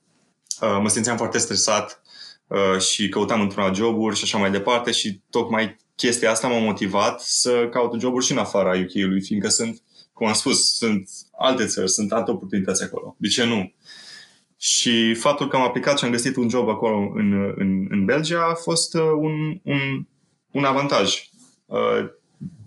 uh, 0.61 0.79
mă 0.83 0.89
simțeam 0.89 1.17
foarte 1.17 1.39
stresat 1.39 2.03
uh, 2.47 2.81
și 2.81 3.09
căutam 3.09 3.41
într-una 3.41 3.73
joburi 3.73 4.17
și 4.17 4.25
așa 4.25 4.39
mai 4.39 4.51
departe 4.51 4.91
și 4.91 5.21
tocmai 5.31 5.77
chestia 5.97 6.31
asta 6.31 6.49
m-a 6.49 6.59
motivat 6.59 7.21
să 7.21 7.69
caut 7.71 8.01
joburi 8.01 8.25
și 8.25 8.33
în 8.33 8.39
afara 8.39 8.71
UK-ului, 8.71 9.21
fiindcă 9.23 9.49
sunt, 9.49 9.83
cum 10.13 10.27
am 10.27 10.33
spus, 10.33 10.77
sunt 10.77 11.09
alte 11.39 11.67
țări, 11.67 11.91
sunt 11.91 12.13
alte 12.13 12.31
oportunități 12.31 12.83
acolo. 12.83 13.15
De 13.19 13.29
ce 13.29 13.45
nu? 13.45 13.73
Și 14.65 15.15
faptul 15.15 15.49
că 15.49 15.57
am 15.57 15.63
aplicat 15.63 15.99
și 15.99 16.05
am 16.05 16.11
găsit 16.11 16.37
un 16.37 16.49
job 16.49 16.69
acolo 16.69 17.13
în, 17.15 17.53
în, 17.57 17.87
în 17.89 18.05
Belgia 18.05 18.49
a 18.51 18.55
fost 18.55 18.95
uh, 18.95 19.01
un, 19.01 19.61
un, 19.63 20.07
un 20.51 20.65
avantaj. 20.65 21.15
Uh, 21.67 22.11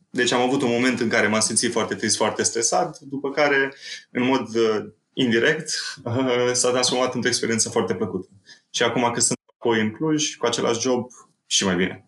Deci 0.10 0.32
am 0.32 0.42
avut 0.42 0.62
un 0.62 0.70
moment 0.70 1.00
în 1.00 1.08
care 1.08 1.28
m-am 1.28 1.40
simțit 1.40 1.72
foarte 1.72 1.96
trist, 1.96 2.16
foarte 2.16 2.44
stresat, 2.44 3.00
după 3.00 3.30
care, 3.30 3.74
în 4.12 4.24
mod 4.24 4.42
uh, 4.56 4.86
indirect, 5.14 5.70
uh, 6.04 6.50
s-a 6.54 6.70
transformat 6.70 7.14
într-o 7.14 7.30
experiență 7.30 7.70
foarte 7.70 7.94
plăcută. 7.94 8.30
Și 8.70 8.84
acum 8.84 9.12
că 9.14 9.20
sunt 9.20 9.40
apoi 9.58 9.82
în 9.82 9.92
Cluj, 9.92 10.36
cu 10.36 10.46
același 10.46 10.80
job, 10.80 11.08
și 11.46 11.66
mai 11.66 11.76
bine. 11.76 12.06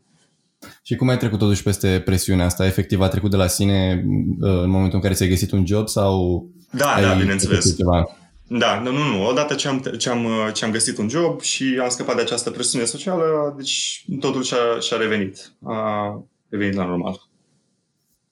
Și 0.84 0.95
cum 0.95 1.10
ai 1.10 1.17
trecut 1.17 1.39
totuși 1.39 1.63
peste 1.63 2.02
presiunea 2.06 2.45
asta? 2.45 2.65
Efectiv 2.65 3.02
a 3.02 3.08
trecut 3.08 3.30
de 3.30 3.36
la 3.36 3.47
sine 3.47 4.06
uh, 4.39 4.62
în 4.62 4.69
momentul 4.69 4.95
în 4.95 5.02
care 5.02 5.13
ți-ai 5.13 5.30
găsit 5.30 5.52
un 5.52 5.65
job 5.65 5.88
sau 5.88 6.45
Da, 6.71 6.93
ai 6.93 7.02
da, 7.02 7.13
bineînțeles. 7.13 7.63
făcut 7.63 7.78
Ceva? 7.78 8.08
Da, 8.47 8.79
nu, 8.79 8.91
nu, 8.91 9.03
nu. 9.03 9.27
Odată 9.27 9.53
ce 9.53 9.67
am, 9.67 9.79
ce, 9.97 10.10
am, 10.10 10.23
uh, 10.25 10.49
ce 10.53 10.65
am 10.65 10.71
găsit 10.71 10.97
un 10.97 11.10
job 11.10 11.41
și 11.41 11.79
am 11.81 11.89
scăpat 11.89 12.15
de 12.15 12.21
această 12.21 12.51
presiune 12.51 12.86
socială, 12.86 13.53
deci 13.57 14.05
totul 14.19 14.43
și-a, 14.43 14.79
și-a 14.79 14.97
revenit. 14.97 15.51
A 15.63 16.19
revenit 16.49 16.75
la 16.75 16.86
normal. 16.86 17.21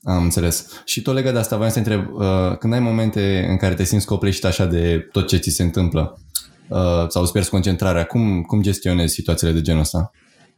Am 0.03 0.23
înțeles. 0.23 0.81
Și 0.85 1.01
tot 1.01 1.13
legat 1.13 1.33
de 1.33 1.39
asta, 1.39 1.55
voiam 1.55 1.71
să 1.71 1.81
te 1.81 1.89
întreb, 1.89 2.13
uh, 2.13 2.57
când 2.57 2.73
ai 2.73 2.79
momente 2.79 3.45
în 3.49 3.57
care 3.57 3.73
te 3.73 3.83
simți 3.83 4.05
copleșit 4.05 4.45
așa 4.45 4.65
de 4.65 5.07
tot 5.11 5.27
ce 5.27 5.37
ți 5.37 5.49
se 5.49 5.63
întâmplă 5.63 6.19
uh, 6.67 7.05
sau 7.07 7.21
îți 7.21 7.31
pierzi 7.31 7.49
concentrarea, 7.49 8.05
cum, 8.05 8.41
cum 8.41 8.61
gestionezi 8.61 9.13
situațiile 9.13 9.53
de 9.53 9.61
genul 9.61 9.81
ăsta? 9.81 10.11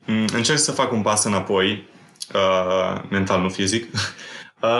Mm, 0.06 0.28
Încerc 0.34 0.60
să 0.60 0.72
fac 0.72 0.92
un 0.92 1.02
pas 1.02 1.24
înapoi 1.24 1.88
uh, 2.34 3.02
mental, 3.10 3.42
nu 3.42 3.50
fizic, 3.50 3.94
uh, 3.94 4.00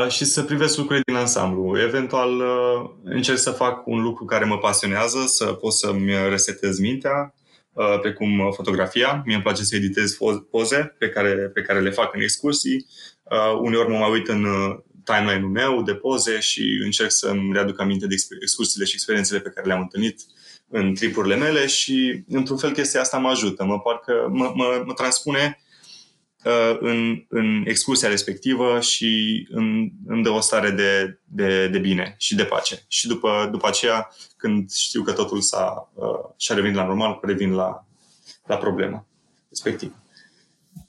și 0.10 0.26
să 0.26 0.44
privesc 0.44 0.78
lucrurile 0.78 1.04
din 1.06 1.16
ansamblu. 1.16 1.80
Eventual 1.80 2.40
uh, 2.40 2.90
încerc 3.04 3.38
să 3.38 3.52
fac 3.52 3.88
un 3.88 4.02
lucru 4.02 4.26
care 4.26 4.46
mă 4.46 4.58
pasionează, 4.58 5.24
să 5.26 5.46
pot 5.46 5.74
să-mi 5.74 6.30
resetez 6.30 6.80
mintea, 6.80 7.34
uh, 7.74 8.00
precum 8.02 8.52
fotografia. 8.56 9.22
Mie 9.26 9.34
îmi 9.34 9.44
place 9.44 9.64
să 9.64 9.76
editez 9.76 10.18
poze 10.52 10.96
pe 10.98 11.10
care, 11.10 11.32
pe 11.54 11.62
care 11.62 11.80
le 11.80 11.90
fac 11.90 12.16
în 12.16 12.22
excursii. 12.22 12.86
Uh, 13.24 13.60
uneori 13.62 13.90
mă 13.90 13.98
mai 13.98 14.12
uit 14.12 14.28
în 14.28 14.44
uh, 14.44 14.78
timeline-ul 15.04 15.52
meu 15.52 15.82
de 15.82 15.94
poze 15.94 16.40
și 16.40 16.82
încerc 16.84 17.12
să-mi 17.12 17.54
readuc 17.54 17.80
aminte 17.80 18.08
de 18.08 18.16
excursiile 18.42 18.86
și 18.86 18.94
experiențele 18.94 19.40
pe 19.40 19.50
care 19.50 19.68
le-am 19.68 19.82
întâlnit 19.82 20.22
în 20.70 20.94
tripurile 20.94 21.36
mele 21.36 21.68
și, 21.68 22.24
într-un 22.28 22.58
fel, 22.58 22.72
chestia 22.72 23.02
asta 23.02 23.18
mă 23.18 23.30
ajută, 23.30 23.64
mă, 23.64 23.80
parcă, 23.80 24.28
mă, 24.32 24.52
mă, 24.56 24.84
mă 24.86 24.94
transpune 24.94 25.58
uh, 25.60 25.67
în, 26.80 27.26
în 27.30 27.64
excursia 27.66 28.10
respectivă 28.10 28.80
și 28.80 29.48
în, 29.52 29.90
îmi 30.08 30.24
dă 30.24 30.30
o 30.30 30.40
stare 30.40 30.70
de, 30.70 31.20
de, 31.24 31.68
de 31.68 31.78
bine 31.78 32.16
și 32.18 32.36
de 32.36 32.44
pace. 32.44 32.86
Și 32.88 33.08
după, 33.08 33.48
după 33.52 33.68
aceea, 33.68 34.10
când 34.38 34.72
știu 34.72 35.04
că 35.04 35.12
totul 35.12 35.42
s-a, 35.42 35.92
uh, 35.94 36.06
și-a 36.38 36.56
revenit 36.56 36.78
la 36.78 36.86
normal, 36.86 37.20
revin 37.22 37.52
la, 37.52 37.86
la 38.46 38.56
problema 38.56 39.06
respectivă. 39.50 39.94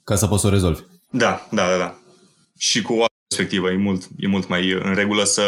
Ca 0.03 0.15
să 0.15 0.27
poți 0.27 0.41
să 0.41 0.47
o 0.47 0.49
rezolvi. 0.49 0.81
Da, 1.09 1.47
da, 1.51 1.69
da. 1.69 1.77
da. 1.77 1.97
Și 2.57 2.81
cu 2.81 2.93
o 2.93 3.05
perspectivă 3.27 3.71
e 3.71 3.77
mult, 3.77 4.07
e 4.17 4.27
mult 4.27 4.47
mai 4.47 4.71
în 4.71 4.93
regulă 4.93 5.23
să 5.23 5.43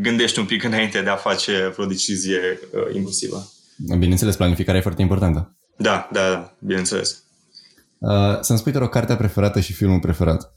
gândești 0.00 0.38
un 0.38 0.46
pic 0.46 0.62
înainte 0.62 1.02
de 1.02 1.08
a 1.10 1.16
face 1.16 1.72
vreo 1.74 1.86
decizie 1.86 2.58
uh, 2.72 2.94
impulsivă. 2.94 3.52
Bineînțeles, 3.98 4.36
planificarea 4.36 4.80
e 4.80 4.82
foarte 4.82 5.02
importantă. 5.02 5.56
Da, 5.76 6.08
da, 6.12 6.30
da, 6.30 6.56
bineînțeles. 6.58 7.22
Uh, 7.98 8.40
să-mi 8.40 8.58
spui, 8.58 8.72
te 8.72 8.78
rog, 8.78 8.88
cartea 8.88 9.16
preferată 9.16 9.60
și 9.60 9.72
filmul 9.72 10.00
preferat. 10.00 10.52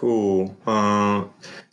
Uh, 0.00 0.48
uh, 0.64 1.24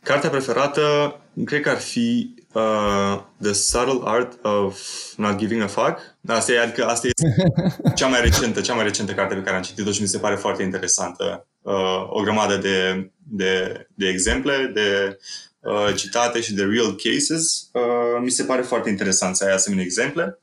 cartea 0.04 0.30
preferată, 0.30 1.15
cred 1.46 1.62
că 1.62 1.70
ar 1.70 1.78
fi 1.78 2.36
uh, 2.54 3.22
The 3.42 3.54
Subtle 3.54 4.00
Art 4.04 4.46
of 4.46 4.80
Not 5.18 5.38
Giving 5.38 5.62
a 5.62 5.68
Fuck. 5.68 6.00
Asta 6.28 6.52
e, 6.52 6.60
adică 6.60 6.86
asta 6.86 7.08
e 7.08 7.12
cea 7.96 8.08
mai 8.08 8.22
recentă, 8.22 8.62
cea 8.62 8.74
mai 8.74 8.84
recentă 8.84 9.13
carte 9.13 9.36
pe 9.36 9.42
care 9.42 9.56
am 9.56 9.62
citit-o 9.62 9.92
și 9.92 10.02
mi 10.02 10.08
se 10.08 10.18
pare 10.18 10.36
foarte 10.36 10.63
interesantă. 10.63 11.48
Uh, 11.62 12.08
o 12.10 12.22
grămadă 12.22 12.58
de, 12.58 13.12
de, 13.18 13.86
de 13.96 14.08
exemple, 14.08 14.72
de 14.74 15.18
uh, 15.60 15.96
citate 15.96 16.42
și 16.42 16.54
de 16.54 16.63
real 16.63 16.96
cases. 16.96 17.70
Uh, 17.74 18.22
mi 18.22 18.30
se 18.30 18.44
pare 18.44 18.62
foarte 18.62 18.89
interesant 18.89 19.36
să 19.36 19.46
ai 19.46 19.54
asemenea 19.54 19.84
exemple. 19.84 20.39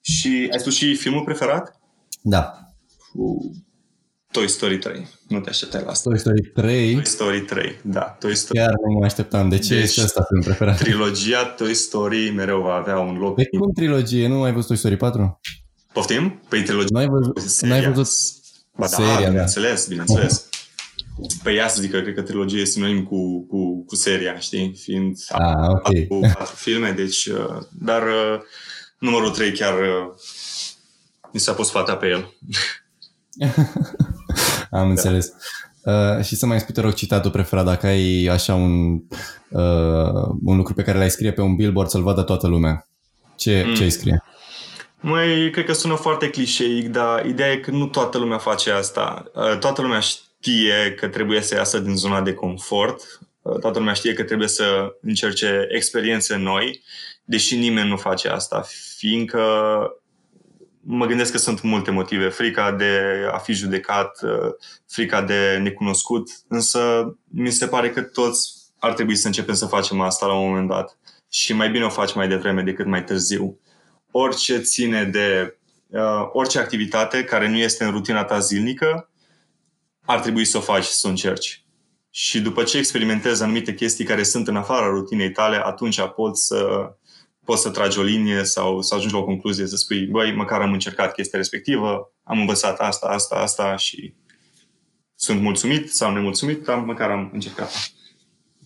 Și 0.00 0.48
ai 0.52 0.58
spus 0.58 0.74
și 0.74 0.94
filmul 0.94 1.24
preferat? 1.24 1.80
Da. 2.22 2.58
Cu 3.12 3.50
Toy 4.30 4.48
Story 4.48 4.78
3. 4.78 5.08
Nu 5.28 5.40
te 5.40 5.48
așteptai 5.48 5.82
la 5.84 5.90
asta. 5.90 6.08
Toy 6.10 6.18
Story 6.18 6.40
3? 6.42 6.92
Toy 6.94 7.06
Story 7.06 7.40
3, 7.40 7.80
da. 7.82 8.00
Toy 8.00 8.34
Story. 8.34 8.58
Chiar 8.58 8.72
nu 8.86 8.98
mă 8.98 9.04
așteptam. 9.04 9.48
De 9.48 9.58
ce 9.58 9.74
deci, 9.74 9.82
este 9.82 10.00
asta 10.00 10.24
filmul 10.26 10.44
preferat? 10.44 10.78
Trilogia 10.78 11.44
Toy 11.44 11.74
Story 11.74 12.30
mereu 12.30 12.60
va 12.60 12.74
avea 12.74 12.98
un 12.98 13.16
loc. 13.16 13.36
De 13.36 13.46
cum 13.46 13.72
trilogie? 13.72 14.28
Nu 14.28 14.42
ai 14.42 14.52
văzut 14.52 14.66
Toy 14.66 14.76
Story 14.76 14.96
4? 14.96 15.40
Poftim? 15.92 16.40
Păi 16.48 16.62
trilogia. 16.62 16.88
Nu 16.90 16.98
ai 16.98 17.06
văzut, 17.06 17.60
n-ai 17.60 17.92
văzut 17.92 18.08
ba, 18.76 18.86
da, 18.86 18.96
seria, 18.96 19.20
da. 19.20 19.28
bineînțeles, 19.28 19.86
bineînțeles. 19.86 20.48
Păi 21.42 21.54
ia 21.54 21.68
să 21.68 21.80
zic 21.80 21.90
că 21.90 22.00
cred 22.00 22.14
că 22.14 22.22
trilogie 22.22 22.60
e 22.60 22.64
sinonim 22.64 23.04
cu, 23.04 23.46
cu, 23.46 23.84
cu 23.84 23.94
seria, 23.94 24.38
știi? 24.38 24.74
Fiind 24.82 25.16
ah, 25.28 25.68
okay. 25.68 26.06
cu 26.08 26.18
patru 26.20 26.54
filme, 26.54 26.90
deci... 26.90 27.26
Uh, 27.26 27.58
dar 27.78 28.02
uh, 28.02 28.40
numărul 28.98 29.30
3 29.30 29.52
chiar 29.52 29.78
uh, 29.78 30.14
mi 31.32 31.40
s-a 31.40 31.52
pus 31.52 31.70
fata 31.70 31.96
pe 31.96 32.06
el. 32.06 32.34
Am 34.70 34.82
da. 34.82 34.88
înțeles. 34.88 35.32
Uh, 35.82 36.24
și 36.24 36.36
să 36.36 36.46
mai 36.46 36.60
spui, 36.60 36.74
te 36.74 36.80
rog, 36.80 36.94
citatul 36.94 37.30
preferat, 37.30 37.64
dacă 37.64 37.86
ai 37.86 38.24
așa 38.24 38.54
un, 38.54 38.94
uh, 39.48 40.34
un 40.44 40.56
lucru 40.56 40.74
pe 40.74 40.82
care 40.82 40.98
l-ai 40.98 41.10
scrie 41.10 41.32
pe 41.32 41.40
un 41.40 41.56
billboard 41.56 41.88
să-l 41.88 42.02
vadă 42.02 42.22
toată 42.22 42.46
lumea. 42.46 42.86
Ce, 43.36 43.64
mm. 43.66 43.74
ce 43.74 43.82
ai 43.82 43.90
scrie? 43.90 44.22
Mai, 45.00 45.50
cred 45.52 45.64
că 45.64 45.72
sună 45.72 45.94
foarte 45.94 46.30
clișeic, 46.30 46.88
dar 46.88 47.26
ideea 47.26 47.52
e 47.52 47.56
că 47.56 47.70
nu 47.70 47.86
toată 47.86 48.18
lumea 48.18 48.38
face 48.38 48.70
asta. 48.70 49.30
Uh, 49.34 49.58
toată 49.58 49.82
lumea 49.82 50.00
știe 50.00 50.94
că 50.96 51.08
trebuie 51.08 51.40
să 51.40 51.54
iasă 51.54 51.78
din 51.78 51.96
zona 51.96 52.20
de 52.20 52.34
confort, 52.34 53.20
uh, 53.42 53.58
toată 53.58 53.78
lumea 53.78 53.94
știe 53.94 54.12
că 54.12 54.22
trebuie 54.22 54.48
să 54.48 54.96
încerce 55.02 55.66
experiențe 55.68 56.36
noi, 56.36 56.82
deși 57.24 57.56
nimeni 57.56 57.88
nu 57.88 57.96
face 57.96 58.28
asta, 58.28 58.64
fiindcă 58.96 59.42
mă 60.90 61.06
gândesc 61.06 61.32
că 61.32 61.38
sunt 61.38 61.62
multe 61.62 61.90
motive. 61.90 62.28
Frica 62.28 62.72
de 62.72 63.00
a 63.32 63.38
fi 63.38 63.52
judecat, 63.52 64.22
uh, 64.22 64.54
frica 64.86 65.22
de 65.22 65.58
necunoscut, 65.62 66.30
însă 66.48 67.12
mi 67.24 67.50
se 67.50 67.66
pare 67.66 67.90
că 67.90 68.02
toți 68.02 68.52
ar 68.78 68.92
trebui 68.92 69.16
să 69.16 69.26
începem 69.26 69.54
să 69.54 69.66
facem 69.66 70.00
asta 70.00 70.26
la 70.26 70.34
un 70.34 70.48
moment 70.48 70.68
dat. 70.68 70.98
Și 71.30 71.52
mai 71.52 71.70
bine 71.70 71.84
o 71.84 71.88
faci 71.88 72.14
mai 72.14 72.28
devreme 72.28 72.62
decât 72.62 72.86
mai 72.86 73.04
târziu. 73.04 73.58
Orice 74.10 74.58
ține 74.58 75.04
de 75.04 75.56
uh, 75.86 76.28
orice 76.32 76.58
activitate 76.58 77.24
care 77.24 77.48
nu 77.48 77.56
este 77.56 77.84
în 77.84 77.90
rutina 77.90 78.24
ta 78.24 78.38
zilnică, 78.38 79.10
ar 80.04 80.20
trebui 80.20 80.44
să 80.44 80.56
o 80.56 80.60
faci, 80.60 80.84
să 80.84 81.06
o 81.06 81.10
încerci. 81.10 81.62
Și 82.10 82.40
după 82.40 82.62
ce 82.62 82.78
experimentezi 82.78 83.42
anumite 83.42 83.74
chestii 83.74 84.04
care 84.04 84.22
sunt 84.22 84.48
în 84.48 84.56
afara 84.56 84.86
rutinei 84.86 85.30
tale, 85.30 85.60
atunci 85.64 86.00
poți 86.16 86.46
să 86.46 86.92
poți 87.48 87.62
să 87.62 87.70
tragi 87.70 87.98
o 87.98 88.02
linie 88.02 88.44
sau 88.44 88.82
să 88.82 88.94
ajungi 88.94 89.14
la 89.14 89.20
o 89.20 89.24
concluzie, 89.24 89.66
să 89.66 89.76
spui, 89.76 90.06
băi, 90.06 90.34
măcar 90.34 90.60
am 90.60 90.72
încercat 90.72 91.12
chestia 91.12 91.38
respectivă, 91.38 92.12
am 92.22 92.38
învățat 92.38 92.78
asta, 92.78 93.06
asta, 93.06 93.34
asta 93.34 93.76
și 93.76 94.14
sunt 95.14 95.40
mulțumit 95.40 95.92
sau 95.92 96.12
nemulțumit, 96.12 96.64
dar 96.64 96.78
măcar 96.78 97.10
am 97.10 97.30
încercat. 97.32 97.70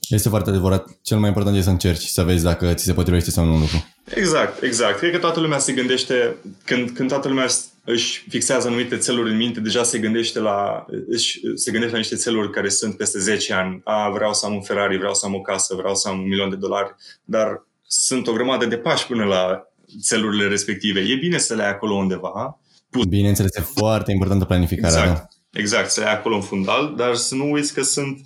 Este 0.09 0.29
foarte 0.29 0.51
adevărat. 0.51 0.99
Cel 1.03 1.19
mai 1.19 1.29
important 1.29 1.57
este 1.57 1.69
să 1.69 1.73
încerci 1.73 2.05
să 2.05 2.23
vezi 2.23 2.45
dacă 2.45 2.75
ți 2.75 2.85
se 2.85 2.93
potrivește 2.93 3.31
sau 3.31 3.45
nu 3.45 3.55
un 3.55 3.61
lucru. 3.61 3.85
Exact, 4.05 4.63
exact. 4.63 4.99
Cred 4.99 5.13
că 5.13 5.19
toată 5.19 5.41
lumea 5.41 5.59
se 5.59 5.73
gândește, 5.73 6.37
când, 6.65 6.91
când 6.91 7.09
toată 7.09 7.29
lumea 7.29 7.47
își 7.85 8.25
fixează 8.29 8.67
anumite 8.67 8.97
țeluri 8.97 9.31
în 9.31 9.37
minte, 9.37 9.61
deja 9.61 9.83
se 9.83 9.99
gândește 9.99 10.39
la, 10.39 10.87
își, 11.09 11.41
se 11.55 11.71
gândește 11.71 11.95
la 11.95 12.01
niște 12.01 12.17
țeluri 12.17 12.51
care 12.51 12.69
sunt 12.69 12.97
peste 12.97 13.19
10 13.19 13.53
ani. 13.53 13.81
A, 13.85 14.11
vreau 14.11 14.35
să 14.35 14.47
am 14.47 14.55
un 14.55 14.63
Ferrari, 14.63 14.99
vreau 14.99 15.15
să 15.15 15.27
am 15.27 15.35
o 15.35 15.41
casă, 15.41 15.75
vreau 15.75 15.95
să 15.95 16.09
am 16.09 16.19
un 16.19 16.29
milion 16.29 16.51
de 16.51 16.57
dolari, 16.57 16.95
dar 17.25 17.71
sunt 17.95 18.27
o 18.27 18.33
grămadă 18.33 18.67
de 18.67 18.77
pași 18.77 19.07
până 19.07 19.25
la 19.25 19.63
țelurile 20.01 20.49
respective. 20.49 21.01
E 21.01 21.15
bine 21.15 21.39
să 21.39 21.55
le 21.55 21.63
ai 21.63 21.69
acolo 21.69 21.95
undeva. 21.95 22.61
Pus. 22.91 23.05
Bineînțeles, 23.05 23.55
e 23.55 23.61
foarte 23.61 24.13
importantă 24.13 24.45
planificarea. 24.45 25.03
Exact, 25.03 25.31
da? 25.51 25.61
exact, 25.61 25.91
să 25.91 26.01
le 26.01 26.07
ai 26.07 26.13
acolo 26.13 26.35
în 26.35 26.43
fundal, 26.43 26.95
dar 26.97 27.15
să 27.15 27.35
nu 27.35 27.51
uiți 27.51 27.75
că 27.75 27.83
sunt 27.83 28.21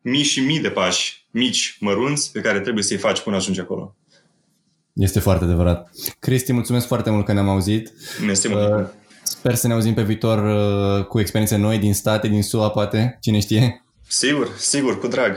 mii 0.00 0.22
și 0.22 0.40
mii 0.40 0.60
de 0.60 0.70
pași 0.70 1.26
mici, 1.30 1.76
mărunți, 1.80 2.32
pe 2.32 2.40
care 2.40 2.60
trebuie 2.60 2.84
să-i 2.84 2.96
faci 2.96 3.20
până 3.20 3.36
ajungi 3.36 3.60
acolo. 3.60 3.96
Este 4.92 5.20
foarte 5.20 5.44
adevărat. 5.44 5.90
Cristi, 6.18 6.52
mulțumesc 6.52 6.86
foarte 6.86 7.10
mult 7.10 7.24
că 7.24 7.32
ne-am 7.32 7.48
auzit. 7.48 7.92
Este 8.28 8.48
mult. 8.48 8.80
Uh, 8.80 8.86
sper 9.22 9.54
să 9.54 9.66
ne 9.66 9.72
auzim 9.72 9.94
pe 9.94 10.02
viitor 10.02 10.38
uh, 10.98 11.04
cu 11.04 11.20
experiențe 11.20 11.56
noi 11.56 11.78
din 11.78 11.94
state, 11.94 12.28
din 12.28 12.42
SUA, 12.42 12.70
poate, 12.70 13.18
cine 13.20 13.40
știe. 13.40 13.84
Sigur, 14.08 14.48
sigur, 14.58 14.98
cu 14.98 15.06
drag. 15.06 15.36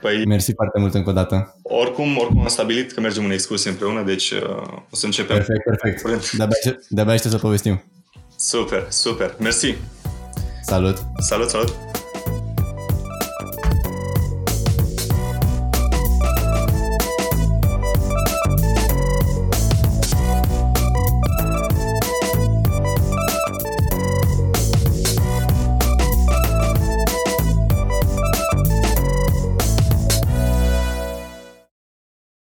Păi, 0.00 0.26
Mersi 0.26 0.52
foarte 0.52 0.78
mult 0.78 0.94
încă 0.94 1.10
o 1.10 1.12
dată. 1.12 1.58
Oricum, 1.62 2.16
oricum 2.16 2.40
am 2.40 2.48
stabilit 2.48 2.92
că 2.92 3.00
mergem 3.00 3.24
în 3.24 3.30
excursie 3.30 3.70
împreună, 3.70 4.02
deci 4.02 4.30
uh, 4.30 4.40
o 4.90 4.96
să 4.96 5.06
începem. 5.06 5.36
Perfect, 5.36 5.62
perfect. 5.64 6.32
De-abia, 6.32 6.56
de-abia 6.88 7.12
aștept 7.12 7.34
să 7.34 7.40
povestim. 7.40 7.84
Super, 8.36 8.86
super. 8.90 9.34
Mersi. 9.38 9.74
Salut. 10.62 10.98
Salut, 11.18 11.48
salut. 11.48 11.74